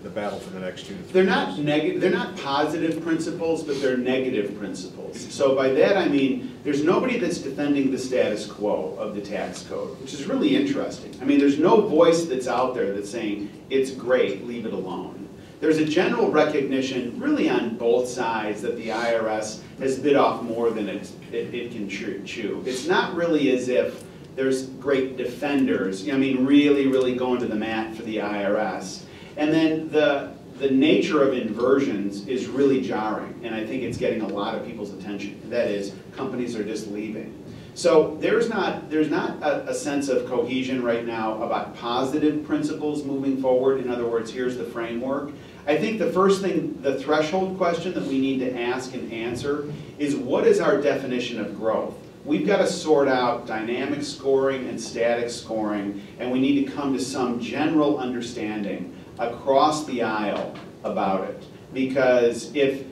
the- 0.02 0.10
battle 0.10 0.38
for 0.38 0.50
the 0.50 0.60
next 0.60 0.86
two 0.86 0.94
to 0.94 1.02
three 1.02 1.12
They're 1.12 1.22
years? 1.22 1.34
not 1.34 1.58
negative, 1.58 2.00
they're 2.00 2.10
not 2.10 2.36
positive 2.36 3.02
principles, 3.02 3.62
but 3.62 3.80
they're 3.80 3.96
negative 3.96 4.58
principles. 4.58 5.26
So 5.30 5.54
by 5.56 5.70
that 5.70 5.96
I 5.96 6.08
mean, 6.08 6.58
there's 6.64 6.84
nobody 6.84 7.18
that's 7.18 7.38
defending 7.38 7.90
the 7.90 7.98
status 7.98 8.46
quo 8.46 8.94
of 8.98 9.14
the 9.14 9.20
tax 9.22 9.62
code, 9.62 9.98
which 10.00 10.12
is 10.12 10.26
really 10.26 10.54
interesting. 10.54 11.14
I 11.20 11.24
mean, 11.24 11.38
there's 11.38 11.58
no 11.58 11.80
voice 11.80 12.24
that's 12.24 12.46
out 12.46 12.74
there 12.74 12.92
that's 12.92 13.10
saying, 13.10 13.48
it's 13.70 13.90
great, 13.90 14.46
leave 14.46 14.66
it 14.66 14.72
alone. 14.72 15.28
There's 15.60 15.78
a 15.78 15.84
general 15.84 16.30
recognition, 16.30 17.18
really 17.20 17.48
on 17.48 17.76
both 17.76 18.08
sides, 18.08 18.62
that 18.62 18.76
the 18.76 18.88
IRS 18.88 19.60
has 19.78 19.98
bit 19.98 20.16
off 20.16 20.42
more 20.42 20.70
than 20.70 20.88
it, 20.88 21.10
it 21.32 21.54
it 21.54 21.70
can 21.72 21.88
chew. 21.88 22.62
It's 22.66 22.86
not 22.88 23.14
really 23.14 23.52
as 23.52 23.68
if 23.68 24.02
there's 24.34 24.66
great 24.66 25.16
defenders, 25.16 26.08
I 26.08 26.12
mean, 26.16 26.44
really, 26.46 26.86
really 26.86 27.14
going 27.14 27.38
to 27.40 27.46
the 27.46 27.54
mat 27.54 27.94
for 27.94 28.02
the 28.02 28.16
IRS. 28.16 29.02
And 29.36 29.52
then 29.52 29.88
the, 29.90 30.32
the 30.58 30.70
nature 30.70 31.22
of 31.22 31.34
inversions 31.34 32.26
is 32.28 32.46
really 32.46 32.80
jarring, 32.82 33.40
and 33.42 33.54
I 33.54 33.66
think 33.66 33.82
it's 33.82 33.98
getting 33.98 34.22
a 34.22 34.28
lot 34.28 34.54
of 34.54 34.66
people's 34.66 34.92
attention. 34.92 35.40
That 35.50 35.68
is, 35.68 35.94
companies 36.14 36.54
are 36.56 36.64
just 36.64 36.88
leaving. 36.88 37.38
So 37.74 38.18
there's 38.20 38.50
not, 38.50 38.90
there's 38.90 39.08
not 39.08 39.42
a, 39.42 39.70
a 39.70 39.74
sense 39.74 40.08
of 40.08 40.26
cohesion 40.26 40.82
right 40.82 41.06
now 41.06 41.42
about 41.42 41.74
positive 41.76 42.44
principles 42.44 43.02
moving 43.02 43.40
forward. 43.40 43.80
In 43.80 43.90
other 43.90 44.06
words, 44.06 44.30
here's 44.30 44.58
the 44.58 44.64
framework. 44.64 45.30
I 45.66 45.78
think 45.78 45.98
the 45.98 46.12
first 46.12 46.42
thing, 46.42 46.80
the 46.82 46.98
threshold 47.00 47.56
question 47.56 47.94
that 47.94 48.04
we 48.04 48.18
need 48.18 48.40
to 48.40 48.60
ask 48.60 48.92
and 48.94 49.10
answer 49.10 49.72
is 49.98 50.14
what 50.16 50.46
is 50.46 50.60
our 50.60 50.82
definition 50.82 51.40
of 51.40 51.56
growth? 51.56 51.94
We've 52.24 52.46
got 52.46 52.58
to 52.58 52.66
sort 52.66 53.08
out 53.08 53.46
dynamic 53.46 54.02
scoring 54.02 54.68
and 54.68 54.80
static 54.80 55.30
scoring, 55.30 56.02
and 56.18 56.30
we 56.30 56.40
need 56.40 56.64
to 56.66 56.72
come 56.72 56.92
to 56.92 57.00
some 57.00 57.40
general 57.40 57.98
understanding 57.98 58.94
across 59.28 59.84
the 59.86 60.02
aisle 60.02 60.54
about 60.84 61.28
it. 61.28 61.44
Because 61.72 62.54
if 62.54 62.84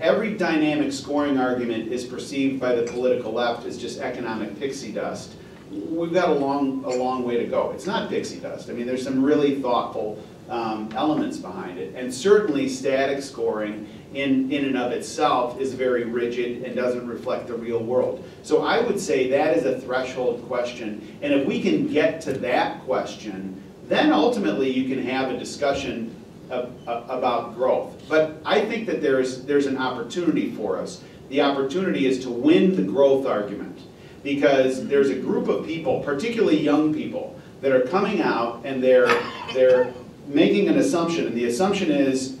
every 0.00 0.36
dynamic 0.36 0.92
scoring 0.92 1.38
argument 1.38 1.92
is 1.92 2.04
perceived 2.04 2.60
by 2.60 2.74
the 2.74 2.82
political 2.82 3.32
left 3.32 3.66
as 3.66 3.78
just 3.78 3.98
economic 4.00 4.58
pixie 4.58 4.92
dust, 4.92 5.34
we've 5.70 6.12
got 6.12 6.28
a 6.28 6.34
long, 6.34 6.84
a 6.84 6.90
long 6.90 7.24
way 7.24 7.36
to 7.36 7.44
go. 7.44 7.72
It's 7.72 7.86
not 7.86 8.08
pixie 8.08 8.40
dust. 8.40 8.70
I 8.70 8.72
mean, 8.72 8.86
there's 8.86 9.02
some 9.02 9.22
really 9.22 9.60
thoughtful 9.60 10.22
um, 10.48 10.88
elements 10.94 11.36
behind 11.36 11.78
it. 11.78 11.94
And 11.94 12.12
certainly 12.12 12.68
static 12.68 13.22
scoring 13.22 13.86
in, 14.14 14.50
in 14.50 14.64
and 14.64 14.78
of 14.78 14.92
itself 14.92 15.60
is 15.60 15.74
very 15.74 16.04
rigid 16.04 16.62
and 16.62 16.74
doesn't 16.74 17.06
reflect 17.06 17.48
the 17.48 17.54
real 17.54 17.82
world. 17.82 18.24
So 18.42 18.62
I 18.62 18.80
would 18.80 18.98
say 18.98 19.28
that 19.30 19.56
is 19.56 19.64
a 19.64 19.78
threshold 19.80 20.46
question. 20.48 21.18
And 21.20 21.34
if 21.34 21.46
we 21.46 21.60
can 21.60 21.86
get 21.88 22.20
to 22.22 22.32
that 22.34 22.80
question, 22.84 23.62
then 23.88 24.12
ultimately 24.12 24.70
you 24.70 24.88
can 24.94 25.04
have 25.04 25.30
a 25.30 25.38
discussion 25.38 26.14
of- 26.50 26.70
about 26.86 27.56
growth. 27.56 28.02
But 28.08 28.40
I 28.44 28.60
think 28.60 28.86
that 28.86 29.02
there's, 29.02 29.44
there's 29.44 29.66
an 29.66 29.76
opportunity 29.76 30.50
for 30.50 30.78
us. 30.78 31.02
The 31.28 31.42
opportunity 31.42 32.06
is 32.06 32.22
to 32.24 32.30
win 32.30 32.76
the 32.76 32.82
growth 32.82 33.26
argument. 33.26 33.78
Because 34.22 34.86
there's 34.88 35.10
a 35.10 35.14
group 35.14 35.48
of 35.48 35.64
people, 35.64 36.00
particularly 36.00 36.60
young 36.60 36.92
people, 36.92 37.38
that 37.60 37.72
are 37.72 37.82
coming 37.82 38.20
out 38.20 38.60
and 38.64 38.82
they're, 38.82 39.08
they're 39.54 39.92
making 40.26 40.68
an 40.68 40.78
assumption. 40.78 41.26
And 41.26 41.36
the 41.36 41.46
assumption 41.46 41.90
is 41.90 42.36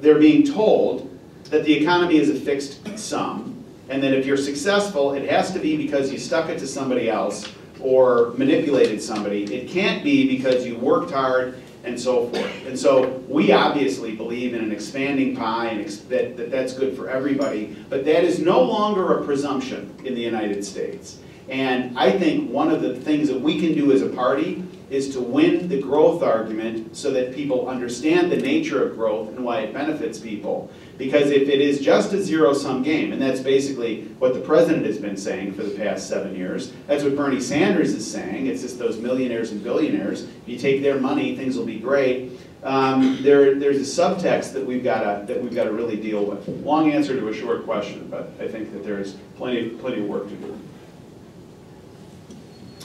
they're 0.00 0.18
being 0.18 0.44
told 0.44 1.10
that 1.50 1.64
the 1.64 1.74
economy 1.74 2.16
is 2.16 2.28
a 2.28 2.34
fixed 2.34 2.98
sum, 2.98 3.64
and 3.88 4.02
that 4.02 4.12
if 4.12 4.26
you're 4.26 4.36
successful, 4.36 5.14
it 5.14 5.28
has 5.30 5.52
to 5.52 5.58
be 5.58 5.76
because 5.76 6.12
you 6.12 6.18
stuck 6.18 6.50
it 6.50 6.58
to 6.58 6.66
somebody 6.66 7.08
else 7.08 7.48
or 7.80 8.32
manipulated 8.36 9.02
somebody. 9.02 9.44
It 9.54 9.68
can't 9.68 10.02
be 10.02 10.36
because 10.36 10.66
you 10.66 10.76
worked 10.76 11.10
hard 11.10 11.62
and 11.84 11.98
so 11.98 12.28
forth. 12.28 12.66
And 12.66 12.78
so 12.78 13.08
we 13.28 13.52
obviously 13.52 14.14
believe 14.14 14.54
in 14.54 14.62
an 14.62 14.72
expanding 14.72 15.36
pie 15.36 15.68
and 15.68 15.80
ex- 15.80 15.98
that, 15.98 16.36
that 16.36 16.50
that's 16.50 16.72
good 16.72 16.96
for 16.96 17.08
everybody, 17.08 17.76
but 17.88 18.04
that 18.04 18.24
is 18.24 18.40
no 18.40 18.60
longer 18.60 19.18
a 19.18 19.24
presumption 19.24 19.94
in 20.04 20.14
the 20.14 20.20
United 20.20 20.64
States. 20.64 21.18
And 21.48 21.96
I 21.96 22.10
think 22.10 22.50
one 22.50 22.72
of 22.72 22.82
the 22.82 22.96
things 22.96 23.28
that 23.28 23.40
we 23.40 23.60
can 23.60 23.74
do 23.74 23.92
as 23.92 24.02
a 24.02 24.08
party 24.08 24.64
is 24.88 25.12
to 25.12 25.20
win 25.20 25.68
the 25.68 25.80
growth 25.80 26.22
argument 26.22 26.96
so 26.96 27.10
that 27.10 27.34
people 27.34 27.68
understand 27.68 28.30
the 28.30 28.36
nature 28.36 28.86
of 28.86 28.96
growth 28.96 29.28
and 29.28 29.44
why 29.44 29.60
it 29.60 29.74
benefits 29.74 30.18
people. 30.18 30.70
Because 30.96 31.30
if 31.30 31.48
it 31.48 31.60
is 31.60 31.80
just 31.80 32.12
a 32.12 32.22
zero-sum 32.22 32.82
game, 32.82 33.12
and 33.12 33.20
that's 33.20 33.40
basically 33.40 34.04
what 34.20 34.32
the 34.32 34.40
president 34.40 34.86
has 34.86 34.98
been 34.98 35.16
saying 35.16 35.54
for 35.54 35.64
the 35.64 35.76
past 35.76 36.08
seven 36.08 36.36
years, 36.36 36.72
that's 36.86 37.02
what 37.02 37.16
Bernie 37.16 37.40
Sanders 37.40 37.92
is 37.94 38.08
saying, 38.08 38.46
it's 38.46 38.62
just 38.62 38.78
those 38.78 38.98
millionaires 38.98 39.50
and 39.50 39.62
billionaires, 39.62 40.22
if 40.22 40.48
you 40.48 40.56
take 40.56 40.82
their 40.82 41.00
money, 41.00 41.36
things 41.36 41.56
will 41.56 41.66
be 41.66 41.80
great. 41.80 42.32
Um, 42.62 43.22
there, 43.22 43.56
there's 43.56 43.76
a 43.76 44.02
subtext 44.02 44.52
that 44.54 44.64
we've 44.64 44.82
got 44.82 45.00
to, 45.00 45.32
that 45.32 45.42
we've 45.42 45.54
got 45.54 45.64
to 45.64 45.72
really 45.72 45.96
deal 45.96 46.24
with. 46.24 46.48
Long 46.64 46.92
answer 46.92 47.18
to 47.18 47.28
a 47.28 47.34
short 47.34 47.64
question, 47.64 48.08
but 48.08 48.30
I 48.40 48.48
think 48.48 48.72
that 48.72 48.84
there's 48.84 49.14
plenty, 49.36 49.70
plenty 49.70 50.00
of 50.00 50.06
work 50.06 50.28
to 50.28 50.34
do. 50.36 50.58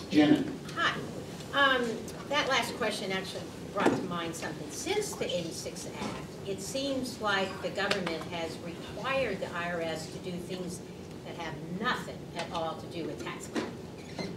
Janet? 0.10 0.46
Um, 1.54 1.86
That 2.30 2.48
last 2.48 2.74
question 2.78 3.12
actually 3.12 3.44
brought 3.74 3.94
to 3.94 4.04
mind 4.04 4.34
something. 4.34 4.70
Since 4.72 5.14
the 5.16 5.26
86 5.26 5.90
Act, 6.02 6.48
it 6.48 6.62
seems 6.62 7.20
like 7.20 7.50
the 7.62 7.70
government 7.70 8.24
has 8.32 8.58
required 8.60 9.42
the 9.42 9.48
IRS 9.48 10.10
to 10.14 10.18
do 10.20 10.32
things 10.32 10.80
that 11.26 11.36
have 11.36 11.54
nothing 11.80 12.18
at 12.38 12.48
all 12.54 12.76
to 12.76 12.86
do 12.88 13.04
with 13.04 13.22
tax. 13.22 13.50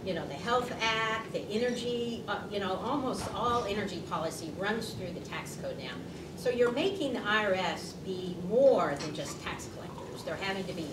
You 0.05 0.13
know, 0.13 0.27
the 0.27 0.33
Health 0.33 0.71
Act, 0.81 1.31
the 1.31 1.39
energy, 1.49 2.23
uh, 2.27 2.39
you 2.51 2.59
know, 2.59 2.73
almost 2.83 3.23
all 3.33 3.63
energy 3.63 4.03
policy 4.09 4.51
runs 4.57 4.89
through 4.89 5.13
the 5.13 5.21
tax 5.21 5.57
code 5.61 5.77
now. 5.77 5.93
So 6.35 6.49
you're 6.49 6.73
making 6.73 7.13
the 7.13 7.19
IRS 7.21 7.93
be 8.03 8.35
more 8.49 8.95
than 8.99 9.15
just 9.15 9.41
tax 9.41 9.69
collectors. 9.73 10.23
They're 10.23 10.35
having 10.35 10.65
to 10.65 10.73
be 10.73 10.87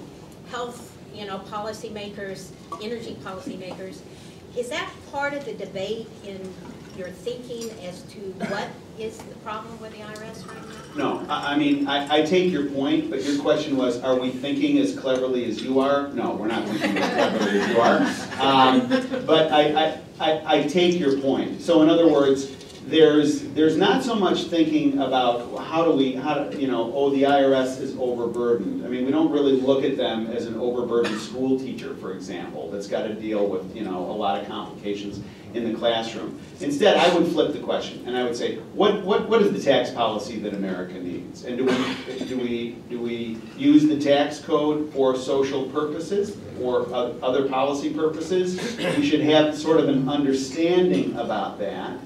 health, 0.51 0.97
you 1.13 1.27
know, 1.27 1.41
policymakers, 1.51 2.51
energy 2.81 3.17
policymakers. 3.25 3.99
Is 4.57 4.69
that 4.69 4.91
part 5.11 5.33
of 5.35 5.45
the 5.45 5.55
debate 5.55 6.09
in 6.27 6.53
your 6.99 7.09
thinking 7.09 7.71
as 7.87 8.03
to 8.03 8.19
what 8.19 8.69
is 8.99 9.17
the 9.17 9.35
problem 9.37 9.81
with 9.81 9.93
the 9.93 9.99
IRS 9.99 10.47
right 10.47 10.69
now? 10.97 11.21
No, 11.23 11.27
I, 11.29 11.55
I 11.55 11.57
mean, 11.57 11.87
I, 11.89 12.19
I 12.19 12.23
take 12.23 12.53
your 12.53 12.67
point, 12.67 13.09
but 13.09 13.23
your 13.23 13.41
question 13.41 13.79
was, 13.79 14.03
are 14.03 14.19
we 14.19 14.31
thinking 14.31 14.77
as 14.79 14.99
cleverly 14.99 15.47
as 15.47 15.63
you 15.63 15.81
are? 15.81 16.09
No, 16.09 16.33
we're 16.35 16.49
not 16.49 16.69
thinking 16.69 16.99
as 16.99 17.13
cleverly 17.15 17.61
as 17.61 17.69
you 17.71 17.81
are. 17.81 17.99
Um, 18.43 18.89
But 19.27 19.51
I, 19.53 19.85
I, 19.87 20.01
I, 20.21 20.59
I 20.59 20.63
take 20.65 20.99
your 21.01 21.19
point. 21.21 21.63
So 21.63 21.81
in 21.83 21.89
other 21.89 22.09
words, 22.09 22.51
there's, 22.87 23.43
there's 23.53 23.77
not 23.77 24.03
so 24.03 24.15
much 24.15 24.45
thinking 24.45 24.99
about 24.99 25.57
how 25.65 25.85
do 25.85 25.93
we, 25.93 26.15
how, 26.15 26.45
do 26.45 26.59
you 26.59 26.67
know, 26.67 26.93
oh, 26.95 27.11
the 27.11 27.23
IRS 27.23 27.81
is 27.81 27.97
overburdened. 27.99 28.85
I 28.85 28.89
mean, 28.89 29.07
we 29.07 29.13
don't 29.13 29.31
really 29.31 29.53
look 29.53 29.85
at 29.85 29.97
them 29.97 30.27
as 30.27 30.47
an 30.47 30.57
overburdened 30.57 31.21
school 31.21 31.59
teacher, 31.59 31.95
for 31.97 32.13
example, 32.13 32.71
that's 32.71 32.89
got 32.89 33.03
to 33.03 33.15
deal 33.15 33.47
with, 33.47 33.75
you 33.75 33.85
know, 33.85 33.99
a 33.99 34.13
lot 34.13 34.41
of 34.41 34.49
complications 34.49 35.21
in 35.55 35.71
the 35.71 35.79
classroom. 35.79 36.41
Instead, 36.61 36.97
I 36.97 37.15
would 37.15 37.31
flip 37.31 37.53
the 37.53 37.61
question, 37.61 38.03
and 38.07 38.17
I 38.17 38.25
would 38.25 38.35
say, 38.35 38.57
what, 38.75 39.03
what, 39.03 39.29
what 39.29 39.43
is 39.43 39.53
the 39.53 39.61
tax 39.61 39.91
policy 39.91 40.39
that 40.41 40.55
America 40.55 40.95
needs? 40.95 41.45
And 41.45 41.59
do 41.59 41.67
we, 41.67 42.25
do 42.25 42.39
we, 42.39 42.71
do 42.89 43.01
we 43.01 43.39
use 43.57 43.87
the 43.87 44.01
tax 44.01 44.41
code 44.41 44.93
for 44.93 45.17
social 45.17 45.65
purposes 45.65 46.37
or 46.61 46.93
other 46.95 47.49
policy 47.49 47.93
purposes? 47.93 48.77
We 48.97 49.09
should 49.09 49.21
have 49.21 49.57
sort 49.57 49.79
of 49.79 49.89
an 49.89 50.09
understanding 50.09 51.17
about 51.17 51.59
that. 51.59 51.99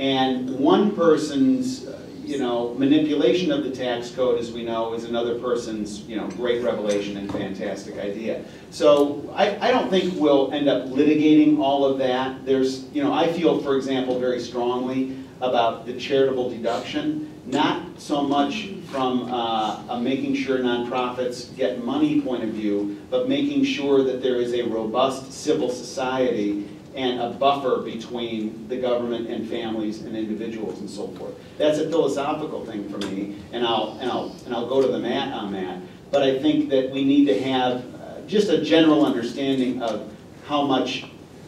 And 0.00 0.58
one 0.58 0.96
person's, 0.96 1.86
uh, 1.86 2.00
you 2.24 2.38
know, 2.38 2.72
manipulation 2.78 3.52
of 3.52 3.64
the 3.64 3.70
tax 3.70 4.10
code, 4.10 4.40
as 4.40 4.50
we 4.50 4.64
know, 4.64 4.94
is 4.94 5.04
another 5.04 5.38
person's, 5.38 6.00
you 6.04 6.16
know, 6.16 6.26
great 6.28 6.64
revelation 6.64 7.18
and 7.18 7.30
fantastic 7.30 7.98
idea. 7.98 8.42
So 8.70 9.30
I, 9.36 9.68
I 9.68 9.70
don't 9.70 9.90
think 9.90 10.18
we'll 10.18 10.50
end 10.52 10.70
up 10.70 10.86
litigating 10.86 11.58
all 11.58 11.84
of 11.84 11.98
that. 11.98 12.46
There's, 12.46 12.84
you 12.94 13.04
know, 13.04 13.12
I 13.12 13.30
feel, 13.30 13.60
for 13.60 13.76
example, 13.76 14.18
very 14.18 14.40
strongly 14.40 15.18
about 15.42 15.84
the 15.84 15.92
charitable 16.00 16.48
deduction, 16.48 17.30
not 17.44 18.00
so 18.00 18.22
much 18.22 18.70
from 18.90 19.30
uh, 19.30 19.82
a 19.90 20.00
making 20.00 20.34
sure 20.34 20.60
nonprofits 20.60 21.54
get 21.56 21.84
money 21.84 22.22
point 22.22 22.42
of 22.42 22.50
view, 22.50 23.02
but 23.10 23.28
making 23.28 23.64
sure 23.64 24.02
that 24.04 24.22
there 24.22 24.36
is 24.36 24.54
a 24.54 24.62
robust 24.62 25.30
civil 25.30 25.68
society 25.68 26.66
and 26.94 27.20
a 27.20 27.30
buffer 27.30 27.82
between 27.82 28.66
the 28.68 28.76
government 28.76 29.28
and 29.28 29.48
families 29.48 30.02
and 30.02 30.16
individuals 30.16 30.80
and 30.80 30.90
so 30.90 31.08
forth. 31.08 31.34
That's 31.58 31.78
a 31.78 31.88
philosophical 31.88 32.64
thing 32.64 32.88
for 32.88 32.98
me, 33.06 33.36
and 33.52 33.64
I'll, 33.64 33.98
and 34.00 34.10
I'll, 34.10 34.34
and 34.44 34.54
I'll 34.54 34.68
go 34.68 34.82
to 34.82 34.88
the 34.88 34.98
mat 34.98 35.32
on 35.32 35.52
that. 35.52 35.80
But 36.10 36.22
I 36.22 36.38
think 36.38 36.68
that 36.70 36.90
we 36.90 37.04
need 37.04 37.26
to 37.26 37.40
have 37.42 37.84
uh, 37.94 38.20
just 38.26 38.48
a 38.48 38.62
general 38.62 39.04
understanding 39.04 39.82
of 39.82 40.12
how 40.46 40.62
much, 40.62 41.06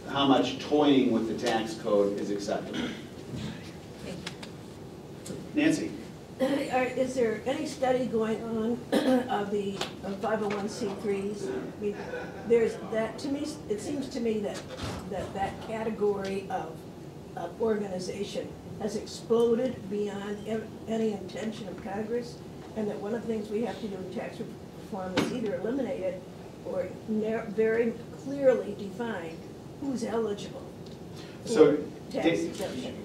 how 0.08 0.26
much 0.26 0.58
toying 0.60 1.10
with 1.10 1.28
the 1.28 1.46
tax 1.46 1.74
code 1.74 2.18
is 2.18 2.30
acceptable. 2.30 2.88
Nancy? 5.54 5.91
Are- 6.42 6.84
Is 6.96 7.14
there 7.14 7.40
any 7.46 7.66
study 7.66 8.06
going 8.06 8.42
on 8.42 8.78
of 9.30 9.50
the 9.50 9.72
five 10.20 10.42
oh 10.42 10.48
one 10.48 10.68
C 10.68 10.90
threes? 11.00 11.48
There's 12.48 12.76
that, 12.90 13.18
to 13.20 13.28
me, 13.28 13.46
it 13.68 13.80
seems 13.80 14.08
to 14.10 14.20
me 14.20 14.38
that, 14.40 14.60
that 15.10 15.32
that 15.34 15.66
category 15.68 16.46
of, 16.50 16.76
of 17.36 17.60
organization 17.60 18.48
has 18.80 18.96
exploded 18.96 19.76
beyond 19.90 20.38
any 20.88 21.12
intention 21.12 21.68
of 21.68 21.82
Congress, 21.84 22.36
and 22.76 22.88
that 22.90 22.98
one 22.98 23.14
of 23.14 23.20
the 23.24 23.26
things 23.28 23.48
we 23.48 23.62
have 23.64 23.80
to 23.80 23.86
do 23.88 23.94
in 23.96 24.12
tax 24.14 24.38
reform 24.40 25.14
is 25.18 25.32
either 25.32 25.54
eliminate 25.56 26.00
it 26.00 26.22
or 26.64 26.88
very 27.08 27.92
clearly 28.24 28.74
define 28.78 29.36
who's 29.80 30.02
eligible 30.04 30.62
So, 31.44 31.76
for 31.76 32.12
tax 32.12 32.40
exemption. 32.40 33.01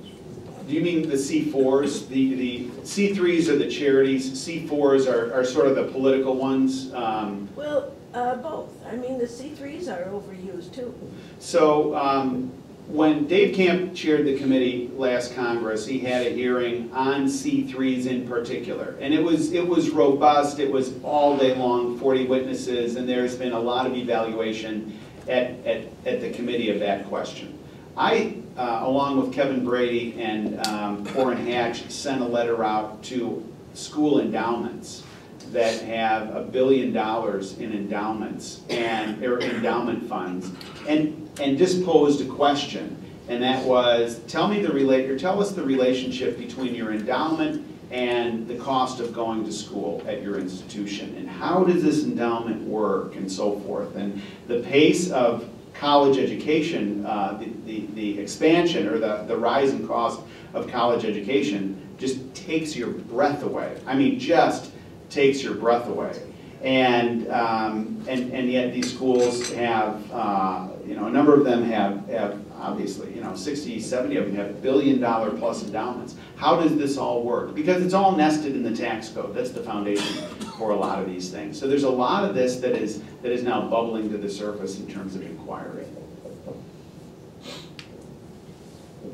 Do 0.67 0.73
you 0.73 0.81
mean 0.81 1.07
the 1.07 1.15
C4s? 1.15 2.09
The, 2.09 2.35
the 2.35 2.65
C3s 2.83 3.47
are 3.47 3.57
the 3.57 3.69
charities, 3.69 4.31
C4s 4.31 5.11
are, 5.11 5.33
are 5.33 5.45
sort 5.45 5.67
of 5.67 5.75
the 5.75 5.85
political 5.85 6.35
ones. 6.35 6.93
Um, 6.93 7.47
Well, 7.55 7.93
uh, 8.13 8.35
both. 8.35 8.69
I 8.85 8.95
mean, 8.95 9.17
the 9.17 9.27
C 9.27 9.49
threes 9.49 9.87
are 9.87 10.03
overused 10.05 10.73
too. 10.73 10.93
So, 11.39 11.95
um, 11.95 12.51
when 12.87 13.27
Dave 13.27 13.55
Camp 13.55 13.93
chaired 13.93 14.25
the 14.25 14.37
committee 14.37 14.89
last 14.95 15.35
Congress, 15.35 15.85
he 15.85 15.99
had 15.99 16.25
a 16.25 16.29
hearing 16.29 16.89
on 16.93 17.25
C3s 17.25 18.05
in 18.05 18.27
particular. 18.27 18.95
And 19.01 19.13
it 19.13 19.21
was, 19.21 19.51
it 19.51 19.65
was 19.65 19.89
robust, 19.89 20.59
it 20.59 20.71
was 20.71 20.93
all 21.03 21.37
day 21.37 21.53
long, 21.55 21.99
40 21.99 22.27
witnesses, 22.27 22.95
and 22.95 23.07
there's 23.07 23.35
been 23.35 23.51
a 23.51 23.59
lot 23.59 23.85
of 23.85 23.95
evaluation 23.95 24.97
at, 25.27 25.51
at, 25.65 25.83
at 26.05 26.21
the 26.21 26.31
committee 26.31 26.69
of 26.69 26.79
that 26.79 27.07
question. 27.07 27.57
I, 27.97 28.37
uh, 28.57 28.81
along 28.83 29.21
with 29.21 29.33
Kevin 29.33 29.63
Brady 29.63 30.19
and 30.19 30.65
um, 30.67 31.07
Orrin 31.15 31.45
Hatch, 31.45 31.89
sent 31.89 32.21
a 32.21 32.25
letter 32.25 32.63
out 32.63 33.03
to 33.03 33.45
school 33.73 34.19
endowments 34.19 35.03
that 35.51 35.81
have 35.83 36.35
a 36.35 36.41
billion 36.41 36.91
dollars 36.91 37.57
in 37.59 37.71
endowments 37.71 38.61
and, 38.69 39.23
or 39.23 39.39
endowment 39.39 40.07
funds, 40.09 40.51
and, 40.87 41.29
and 41.39 41.57
just 41.57 41.85
posed 41.85 42.19
a 42.21 42.25
question. 42.25 42.97
And 43.29 43.43
that 43.43 43.63
was, 43.65 44.19
tell 44.27 44.47
me 44.47 44.61
the 44.61 44.73
relate, 44.73 45.09
or 45.09 45.17
tell 45.17 45.41
us 45.41 45.51
the 45.51 45.63
relationship 45.63 46.37
between 46.37 46.73
your 46.73 46.91
endowment 46.91 47.65
and 47.91 48.47
the 48.47 48.55
cost 48.55 48.99
of 48.99 49.13
going 49.13 49.45
to 49.45 49.51
school 49.51 50.03
at 50.07 50.21
your 50.21 50.37
institution. 50.37 51.15
And 51.15 51.29
how 51.29 51.63
does 51.63 51.83
this 51.83 52.03
endowment 52.03 52.63
work 52.63 53.15
and 53.15 53.31
so 53.31 53.59
forth. 53.61 53.95
And 53.95 54.21
the 54.47 54.59
pace 54.61 55.11
of 55.11 55.49
college 55.79 56.17
education, 56.17 57.05
uh, 57.05 57.37
the, 57.39 57.51
the, 57.65 57.85
the 57.93 58.19
expansion 58.19 58.87
or 58.87 58.97
the, 58.97 59.23
the 59.27 59.37
rise 59.37 59.71
in 59.71 59.87
cost 59.87 60.21
of 60.53 60.67
college 60.67 61.05
education 61.05 61.79
just 61.97 62.33
takes 62.33 62.75
your 62.75 62.89
breath 62.89 63.43
away. 63.43 63.79
I 63.85 63.95
mean, 63.95 64.19
just 64.19 64.71
takes 65.09 65.41
your 65.41 65.53
breath 65.53 65.87
away. 65.87 66.19
And, 66.63 67.29
um, 67.31 68.03
and, 68.07 68.33
and 68.33 68.49
yet 68.49 68.73
these 68.73 68.91
schools 68.91 69.51
have, 69.53 70.11
uh, 70.11 70.67
you 70.85 70.95
know, 70.95 71.05
a 71.05 71.11
number 71.11 71.33
of 71.33 71.43
them 71.43 71.63
have, 71.65 72.07
have 72.07 72.41
obviously, 72.59 73.13
you 73.13 73.21
know, 73.21 73.35
60, 73.35 73.79
70 73.79 74.17
of 74.17 74.25
them 74.25 74.35
have 74.35 74.61
billion 74.61 74.99
dollar 74.99 75.31
plus 75.31 75.63
endowments. 75.63 76.15
How 76.35 76.59
does 76.59 76.75
this 76.75 76.97
all 76.97 77.23
work? 77.23 77.53
Because 77.53 77.83
it's 77.83 77.93
all 77.93 78.15
nested 78.15 78.55
in 78.55 78.63
the 78.63 78.75
tax 78.75 79.09
code. 79.09 79.35
That's 79.35 79.51
the 79.51 79.61
foundation 79.61 80.25
for 80.57 80.71
a 80.71 80.75
lot 80.75 80.99
of 80.99 81.05
these 81.05 81.29
things. 81.29 81.59
So 81.59 81.67
there's 81.67 81.83
a 81.83 81.89
lot 81.89 82.25
of 82.25 82.33
this 82.33 82.59
that 82.61 82.75
is, 82.75 83.01
that 83.21 83.31
is 83.31 83.43
now 83.43 83.69
bubbling 83.69 84.09
to 84.09 84.17
the 84.17 84.29
surface 84.29 84.79
in 84.79 84.87
terms 84.87 85.15
of 85.15 85.21
inquiry. 85.21 85.85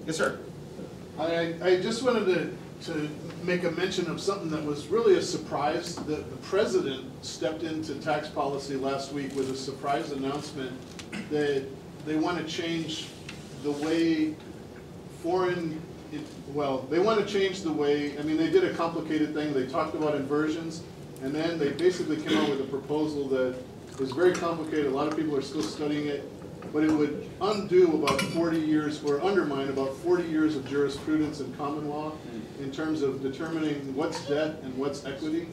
Yes, 0.05 0.17
sir. 0.17 0.39
I, 1.19 1.55
I 1.61 1.81
just 1.81 2.03
wanted 2.03 2.25
to, 2.25 2.57
to 2.81 3.09
make 3.43 3.63
a 3.63 3.71
mention 3.71 4.09
of 4.09 4.19
something 4.19 4.49
that 4.49 4.63
was 4.63 4.87
really 4.87 5.17
a 5.17 5.21
surprise. 5.21 5.95
The, 5.95 6.17
the 6.17 6.37
president 6.41 7.05
stepped 7.25 7.63
into 7.63 7.95
tax 7.95 8.27
policy 8.27 8.75
last 8.75 9.13
week 9.13 9.33
with 9.35 9.49
a 9.51 9.55
surprise 9.55 10.11
announcement 10.11 10.71
that 11.29 11.65
they 12.05 12.15
want 12.17 12.37
to 12.37 12.43
change 12.43 13.07
the 13.63 13.71
way 13.71 14.35
foreign, 15.21 15.81
well, 16.53 16.79
they 16.89 16.99
want 16.99 17.25
to 17.25 17.31
change 17.31 17.61
the 17.61 17.71
way, 17.71 18.17
I 18.19 18.23
mean, 18.23 18.35
they 18.35 18.49
did 18.49 18.65
a 18.65 18.73
complicated 18.73 19.33
thing. 19.33 19.53
They 19.53 19.67
talked 19.67 19.95
about 19.95 20.15
inversions, 20.15 20.83
and 21.21 21.33
then 21.33 21.57
they 21.57 21.69
basically 21.69 22.17
came 22.17 22.37
out 22.37 22.49
with 22.49 22.59
a 22.59 22.65
proposal 22.65 23.29
that 23.29 23.55
was 23.97 24.11
very 24.11 24.33
complicated. 24.33 24.87
A 24.87 24.89
lot 24.89 25.07
of 25.07 25.15
people 25.15 25.37
are 25.37 25.41
still 25.41 25.63
studying 25.63 26.07
it. 26.07 26.29
but 26.71 26.83
it 26.83 26.91
would 26.91 27.29
undo 27.41 28.03
about 28.03 28.19
forty 28.21 28.59
years, 28.59 29.03
or 29.03 29.21
undermine 29.21 29.69
about 29.69 29.95
forty 29.97 30.27
years 30.27 30.55
of 30.55 30.67
jurisprudence 30.67 31.39
in 31.39 31.53
common 31.55 31.87
law 31.89 32.13
in 32.59 32.71
terms 32.71 33.01
of 33.01 33.21
determining 33.21 33.95
what's 33.95 34.27
debt 34.27 34.59
and 34.63 34.77
what's 34.77 35.05
equity. 35.05 35.47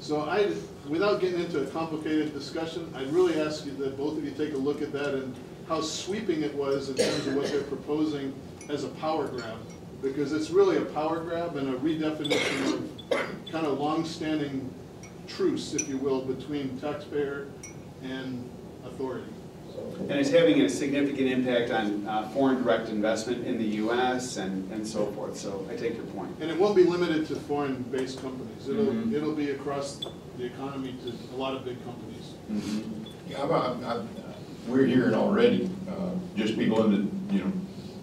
So 0.00 0.20
I, 0.20 0.52
without 0.88 1.20
getting 1.20 1.40
into 1.40 1.62
a 1.62 1.66
complicated 1.66 2.32
discussion, 2.32 2.92
I'd 2.96 3.12
really 3.12 3.40
ask 3.40 3.64
you 3.64 3.72
that 3.76 3.96
both 3.96 4.18
of 4.18 4.24
you 4.24 4.32
take 4.32 4.54
a 4.54 4.58
look 4.58 4.82
at 4.82 4.92
that 4.92 5.14
and 5.14 5.34
how 5.68 5.80
sweeping 5.80 6.42
it 6.42 6.54
was 6.54 6.88
in 6.88 6.96
terms 6.96 7.26
of 7.26 7.36
what 7.36 7.46
they're 7.46 7.62
proposing 7.62 8.34
as 8.68 8.84
a 8.84 8.88
power 8.88 9.28
grab. 9.28 9.58
Because 10.02 10.32
it's 10.32 10.50
really 10.50 10.78
a 10.78 10.84
power 10.86 11.20
grab 11.20 11.56
and 11.56 11.68
a 11.68 11.78
redefinition 11.78 12.74
of 12.74 13.52
kind 13.52 13.66
of 13.66 13.78
longstanding 13.78 14.72
truce, 15.28 15.74
if 15.74 15.88
you 15.88 15.98
will, 15.98 16.22
between 16.22 16.78
taxpayer 16.80 17.46
and 18.02 18.50
authority. 18.84 19.30
And 20.00 20.12
it's 20.12 20.30
having 20.30 20.60
a 20.62 20.68
significant 20.68 21.28
impact 21.28 21.70
on 21.70 22.06
uh, 22.06 22.28
foreign 22.30 22.62
direct 22.62 22.88
investment 22.88 23.46
in 23.46 23.58
the 23.58 23.64
US 23.86 24.36
and, 24.36 24.70
and 24.72 24.86
so 24.86 25.06
forth, 25.12 25.36
so 25.36 25.66
I 25.70 25.76
take 25.76 25.94
your 25.96 26.04
point. 26.06 26.30
And 26.40 26.50
it 26.50 26.58
won't 26.58 26.74
be 26.76 26.84
limited 26.84 27.26
to 27.28 27.36
foreign-based 27.36 28.20
companies. 28.20 28.68
It'll, 28.68 29.14
it'll 29.14 29.34
be 29.34 29.50
across 29.50 30.00
the 30.38 30.44
economy 30.44 30.96
to 31.04 31.34
a 31.34 31.38
lot 31.38 31.54
of 31.54 31.64
big 31.64 31.78
companies. 31.84 32.34
Yeah, 33.28 33.40
I'm- 33.42 33.52
I'm- 33.52 33.84
I'm- 33.84 34.08
we're 34.68 34.86
hearing 34.86 35.14
already, 35.14 35.68
uh, 35.88 36.10
just 36.36 36.56
people 36.58 36.84
in 36.84 36.90
the, 36.92 37.34
you 37.34 37.40
know, 37.44 37.52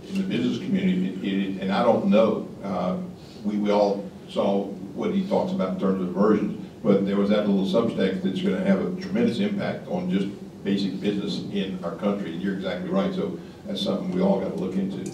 in 0.10 0.18
the 0.18 0.24
business 0.24 0.58
community, 0.58 1.08
it- 1.08 1.24
it- 1.58 1.62
and 1.62 1.72
I 1.72 1.84
don't 1.84 2.08
know, 2.08 2.48
uh, 2.64 2.98
we, 3.46 3.58
we 3.58 3.72
all 3.72 4.04
saw 4.30 4.66
what 4.96 5.14
he 5.14 5.26
talks 5.28 5.52
about 5.54 5.74
in 5.76 5.80
terms 5.80 6.02
of 6.02 6.10
versions, 6.14 6.66
but 6.84 7.06
there 7.06 7.16
was 7.18 7.30
that 7.30 7.48
little 7.48 7.66
subtext 7.66 8.24
that's 8.24 8.42
gonna 8.42 8.64
have 8.64 8.80
a 8.86 9.00
tremendous 9.02 9.40
impact 9.40 9.88
on 9.90 10.10
just 10.10 10.28
basic 10.64 11.00
business 11.00 11.40
in 11.52 11.84
our 11.84 11.96
country, 11.96 12.34
and 12.34 12.42
you're 12.42 12.56
exactly 12.56 12.90
right, 12.90 13.14
so 13.14 13.40
that's 13.66 13.82
something 13.82 14.12
we 14.12 14.22
all 14.22 14.40
gotta 14.40 14.56
look 14.56 14.76
into. 14.76 15.10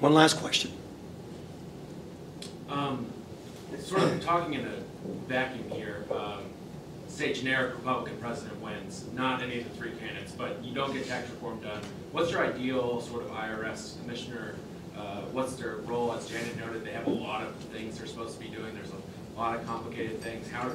One 0.00 0.14
last 0.14 0.38
question. 0.38 0.70
Um, 2.68 3.06
sort 3.80 4.02
of 4.02 4.22
talking 4.22 4.54
in 4.54 4.66
a 4.66 4.74
vacuum 5.26 5.68
here, 5.70 6.04
um, 6.12 6.42
say 7.08 7.32
generic 7.32 7.74
Republican 7.74 8.16
president 8.18 8.60
wins, 8.60 9.06
not 9.14 9.42
any 9.42 9.60
of 9.60 9.64
the 9.68 9.74
three 9.76 9.90
candidates, 9.92 10.32
but 10.32 10.62
you 10.62 10.74
don't 10.74 10.92
get 10.92 11.06
tax 11.06 11.28
reform 11.30 11.58
done. 11.60 11.80
What's 12.12 12.30
your 12.30 12.44
ideal 12.46 13.00
sort 13.00 13.22
of 13.24 13.30
IRS 13.30 14.00
commissioner? 14.00 14.54
Uh, 14.96 15.22
what's 15.32 15.54
their 15.54 15.76
role? 15.78 16.12
As 16.12 16.28
Janet 16.28 16.56
noted, 16.58 16.84
they 16.84 16.92
have 16.92 17.06
a 17.06 17.10
lot 17.10 17.42
of 17.42 17.54
things 17.72 17.98
they're 17.98 18.06
supposed 18.06 18.38
to 18.38 18.44
be 18.44 18.54
doing. 18.54 18.74
There's 18.74 18.90
a 18.90 19.38
lot 19.38 19.58
of 19.58 19.66
complicated 19.66 20.20
things. 20.20 20.50
How, 20.50 20.70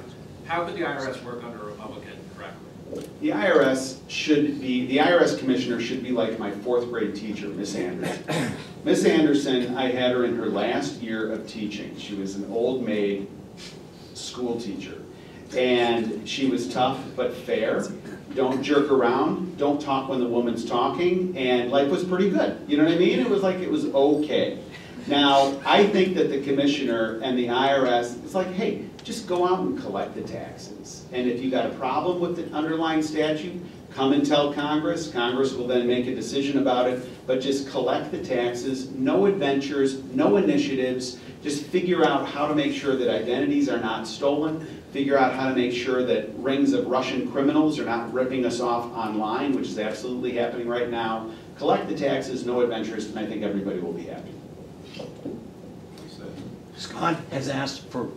how 0.46 0.66
could 0.66 0.76
the 0.76 0.82
IRS 0.82 1.24
work 1.24 1.44
under 1.44 1.62
a 1.62 1.66
Republican 1.66 2.14
correctly? 2.36 3.10
The 3.22 3.30
IRS 3.30 4.00
should 4.08 4.62
be, 4.62 4.86
the 4.88 4.98
IRS 4.98 5.40
commissioner 5.40 5.80
should 5.80 6.04
be 6.04 6.12
like 6.12 6.38
my 6.38 6.52
fourth 6.52 6.88
grade 6.90 7.16
teacher, 7.16 7.48
Miss 7.48 7.76
Anderson. 7.76 8.54
Miss 8.84 9.06
Anderson, 9.06 9.76
I 9.76 9.90
had 9.92 10.12
her 10.12 10.26
in 10.26 10.36
her 10.36 10.48
last 10.48 11.02
year 11.02 11.32
of 11.32 11.48
teaching. 11.48 11.98
She 11.98 12.16
was 12.16 12.36
an 12.36 12.52
old 12.52 12.84
maid 12.86 13.28
school 14.14 14.60
teacher. 14.60 14.98
And 15.56 16.28
she 16.28 16.48
was 16.48 16.72
tough 16.72 17.00
but 17.16 17.34
fair. 17.34 17.88
Don't 18.36 18.64
jerk 18.64 18.92
around, 18.92 19.58
don't 19.58 19.80
talk 19.80 20.10
when 20.10 20.20
the 20.20 20.28
woman's 20.28 20.66
talking, 20.66 21.38
and 21.38 21.70
life 21.70 21.90
was 21.90 22.04
pretty 22.04 22.32
good. 22.32 22.60
You 22.68 22.78
know 22.78 22.84
what 22.84 22.94
I 22.94 22.98
mean? 22.98 23.20
It 23.20 23.30
was 23.30 23.44
like, 23.44 23.58
it 23.58 23.70
was 23.70 23.86
okay. 23.86 24.60
Now, 25.06 25.60
I 25.66 25.86
think 25.88 26.16
that 26.16 26.30
the 26.30 26.42
commissioner 26.42 27.20
and 27.22 27.38
the 27.38 27.48
IRS, 27.48 28.24
it's 28.24 28.34
like, 28.34 28.48
hey, 28.54 28.86
just 29.04 29.28
go 29.28 29.48
out 29.48 29.60
and 29.60 29.80
collect 29.80 30.16
the 30.16 30.22
taxes. 30.22 31.06
And 31.12 31.30
if 31.30 31.42
you 31.42 31.52
got 31.52 31.66
a 31.66 31.74
problem 31.76 32.20
with 32.20 32.36
the 32.36 32.56
underlying 32.56 33.02
statute, 33.02 33.62
come 33.94 34.14
and 34.14 34.26
tell 34.26 34.54
Congress. 34.54 35.12
Congress 35.12 35.54
will 35.54 35.68
then 35.68 35.86
make 35.86 36.08
a 36.08 36.16
decision 36.16 36.60
about 36.60 36.90
it. 36.90 37.28
But 37.28 37.42
just 37.42 37.70
collect 37.70 38.12
the 38.12 38.24
taxes, 38.24 38.90
no 38.92 39.26
adventures, 39.26 40.02
no 40.16 40.38
initiatives. 40.38 41.20
Just 41.42 41.66
figure 41.66 42.06
out 42.06 42.28
how 42.28 42.48
to 42.48 42.56
make 42.56 42.74
sure 42.74 42.96
that 42.96 43.10
identities 43.10 43.68
are 43.68 43.80
not 43.80 44.08
stolen. 44.08 44.66
Figure 44.94 45.18
out 45.18 45.34
how 45.34 45.50
to 45.50 45.56
make 45.56 45.74
sure 45.74 46.04
that 46.06 46.30
rings 46.36 46.72
of 46.74 46.88
Russian 46.88 47.30
criminals 47.32 47.80
are 47.80 47.86
not 47.86 48.14
ripping 48.14 48.46
us 48.46 48.62
off 48.62 48.86
online, 48.96 49.54
which 49.54 49.68
is 49.68 49.80
absolutely 49.80 50.34
happening 50.34 50.68
right 50.68 50.90
now. 50.90 51.30
Collect 51.58 51.88
the 51.90 51.98
taxes, 51.98 52.46
no 52.46 52.62
adventures, 52.62 53.08
and 53.08 53.20
I 53.20 53.26
think 53.26 53.44
everybody 53.44 53.80
will 53.80 53.94
be 53.94 54.04
happy. 54.04 54.34
Scott 56.78 57.18
has 57.32 57.50
asked 57.50 57.84
for 57.90 58.10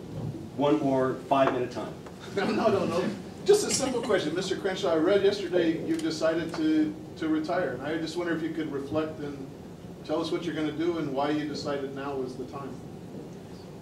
one 0.57 0.79
more 0.79 1.15
five-minute 1.29 1.71
time. 1.71 1.93
No, 2.35 2.45
no, 2.45 2.67
no, 2.67 2.85
no. 2.85 3.09
Just 3.45 3.65
a 3.65 3.73
simple 3.73 4.01
question. 4.01 4.31
Mr. 4.33 4.59
Crenshaw, 4.61 4.91
I 4.91 4.97
read 4.97 5.23
yesterday 5.23 5.83
you've 5.87 6.03
decided 6.03 6.53
to, 6.55 6.93
to 7.17 7.27
retire. 7.29 7.69
And 7.69 7.81
I 7.81 7.97
just 7.97 8.15
wonder 8.15 8.35
if 8.35 8.43
you 8.43 8.49
could 8.49 8.71
reflect 8.71 9.17
and 9.21 9.47
tell 10.05 10.21
us 10.21 10.31
what 10.31 10.43
you're 10.43 10.53
gonna 10.53 10.71
do 10.71 10.99
and 10.99 11.13
why 11.13 11.31
you 11.31 11.47
decided 11.47 11.95
now 11.95 12.13
was 12.13 12.35
the 12.35 12.45
time. 12.45 12.69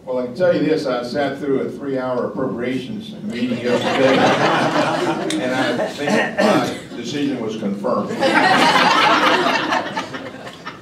Well, 0.06 0.20
I 0.20 0.28
can 0.28 0.36
tell 0.36 0.56
you 0.56 0.64
this, 0.64 0.86
I 0.86 1.04
sat 1.04 1.40
through 1.40 1.62
a 1.62 1.70
three-hour 1.70 2.28
appropriations 2.28 3.12
meeting 3.24 3.58
yesterday, 3.58 4.18
and 5.44 5.56
I 5.56 5.88
think 5.88 6.40
my 6.40 6.96
decision 6.96 7.42
was 7.42 7.58
confirmed. 7.58 8.12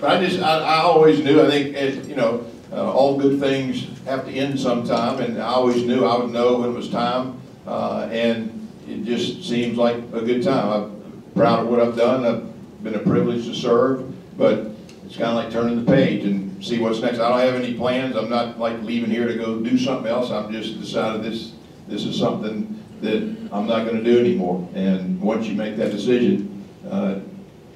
But 0.04 0.18
I 0.18 0.28
just, 0.28 0.44
I, 0.44 0.60
I 0.60 0.82
always 0.82 1.24
knew, 1.24 1.42
I 1.42 1.50
think, 1.50 1.78
as, 1.78 2.06
you 2.10 2.18
know, 2.18 2.46
uh, 2.74 2.92
all 2.92 3.18
good 3.18 3.40
things 3.40 3.88
have 4.06 4.26
to 4.26 4.32
end 4.32 4.60
sometime, 4.60 5.20
and 5.22 5.42
I 5.42 5.48
always 5.48 5.84
knew 5.84 6.06
I 6.06 6.18
would 6.18 6.32
know 6.32 6.60
when 6.60 6.70
it 6.70 6.74
was 6.74 6.90
time, 6.90 7.40
uh, 7.66 8.10
and 8.12 8.70
it 8.88 9.04
just 9.06 9.48
seems 9.48 9.78
like 9.78 9.96
a 10.14 10.22
good 10.22 10.44
time. 10.44 10.70
I'm 10.70 11.24
proud 11.36 11.62
of 11.62 11.68
what 11.68 11.80
I've 11.80 11.96
done, 11.96 12.26
I've 12.26 12.84
been 12.84 12.96
a 12.96 13.00
privilege 13.00 13.46
to 13.46 13.56
serve, 13.56 14.14
but 14.38 14.72
it's 15.06 15.16
kind 15.16 15.30
of 15.30 15.36
like 15.36 15.52
turning 15.52 15.84
the 15.84 15.92
page 15.92 16.26
and 16.26 16.64
see 16.64 16.80
what's 16.80 17.00
next. 17.00 17.20
I 17.20 17.30
don't 17.30 17.40
have 17.40 17.56
any 17.56 17.76
plans, 17.76 18.16
I'm 18.16 18.30
not 18.30 18.60
like 18.60 18.82
leaving 18.82 19.10
here 19.10 19.28
to 19.28 19.36
go 19.36 19.60
do 19.60 19.78
something 19.78 20.12
else, 20.12 20.32
I'm 20.32 20.52
just 20.52 20.80
decided 20.80 21.24
this, 21.24 21.54
this 21.88 22.04
is 22.06 22.18
something 22.18 22.82
that 23.02 23.22
I'm 23.52 23.68
not 23.68 23.86
gonna 23.86 24.04
do 24.04 24.20
anymore. 24.20 24.68
And 24.74 25.22
once 25.22 25.48
you 25.48 25.56
make 25.56 25.78
that 25.78 25.92
decision, 25.92 26.66
uh, 26.90 27.20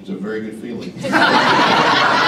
it's 0.00 0.10
a 0.10 0.16
very 0.16 0.42
good 0.42 0.60
feeling. 0.60 0.92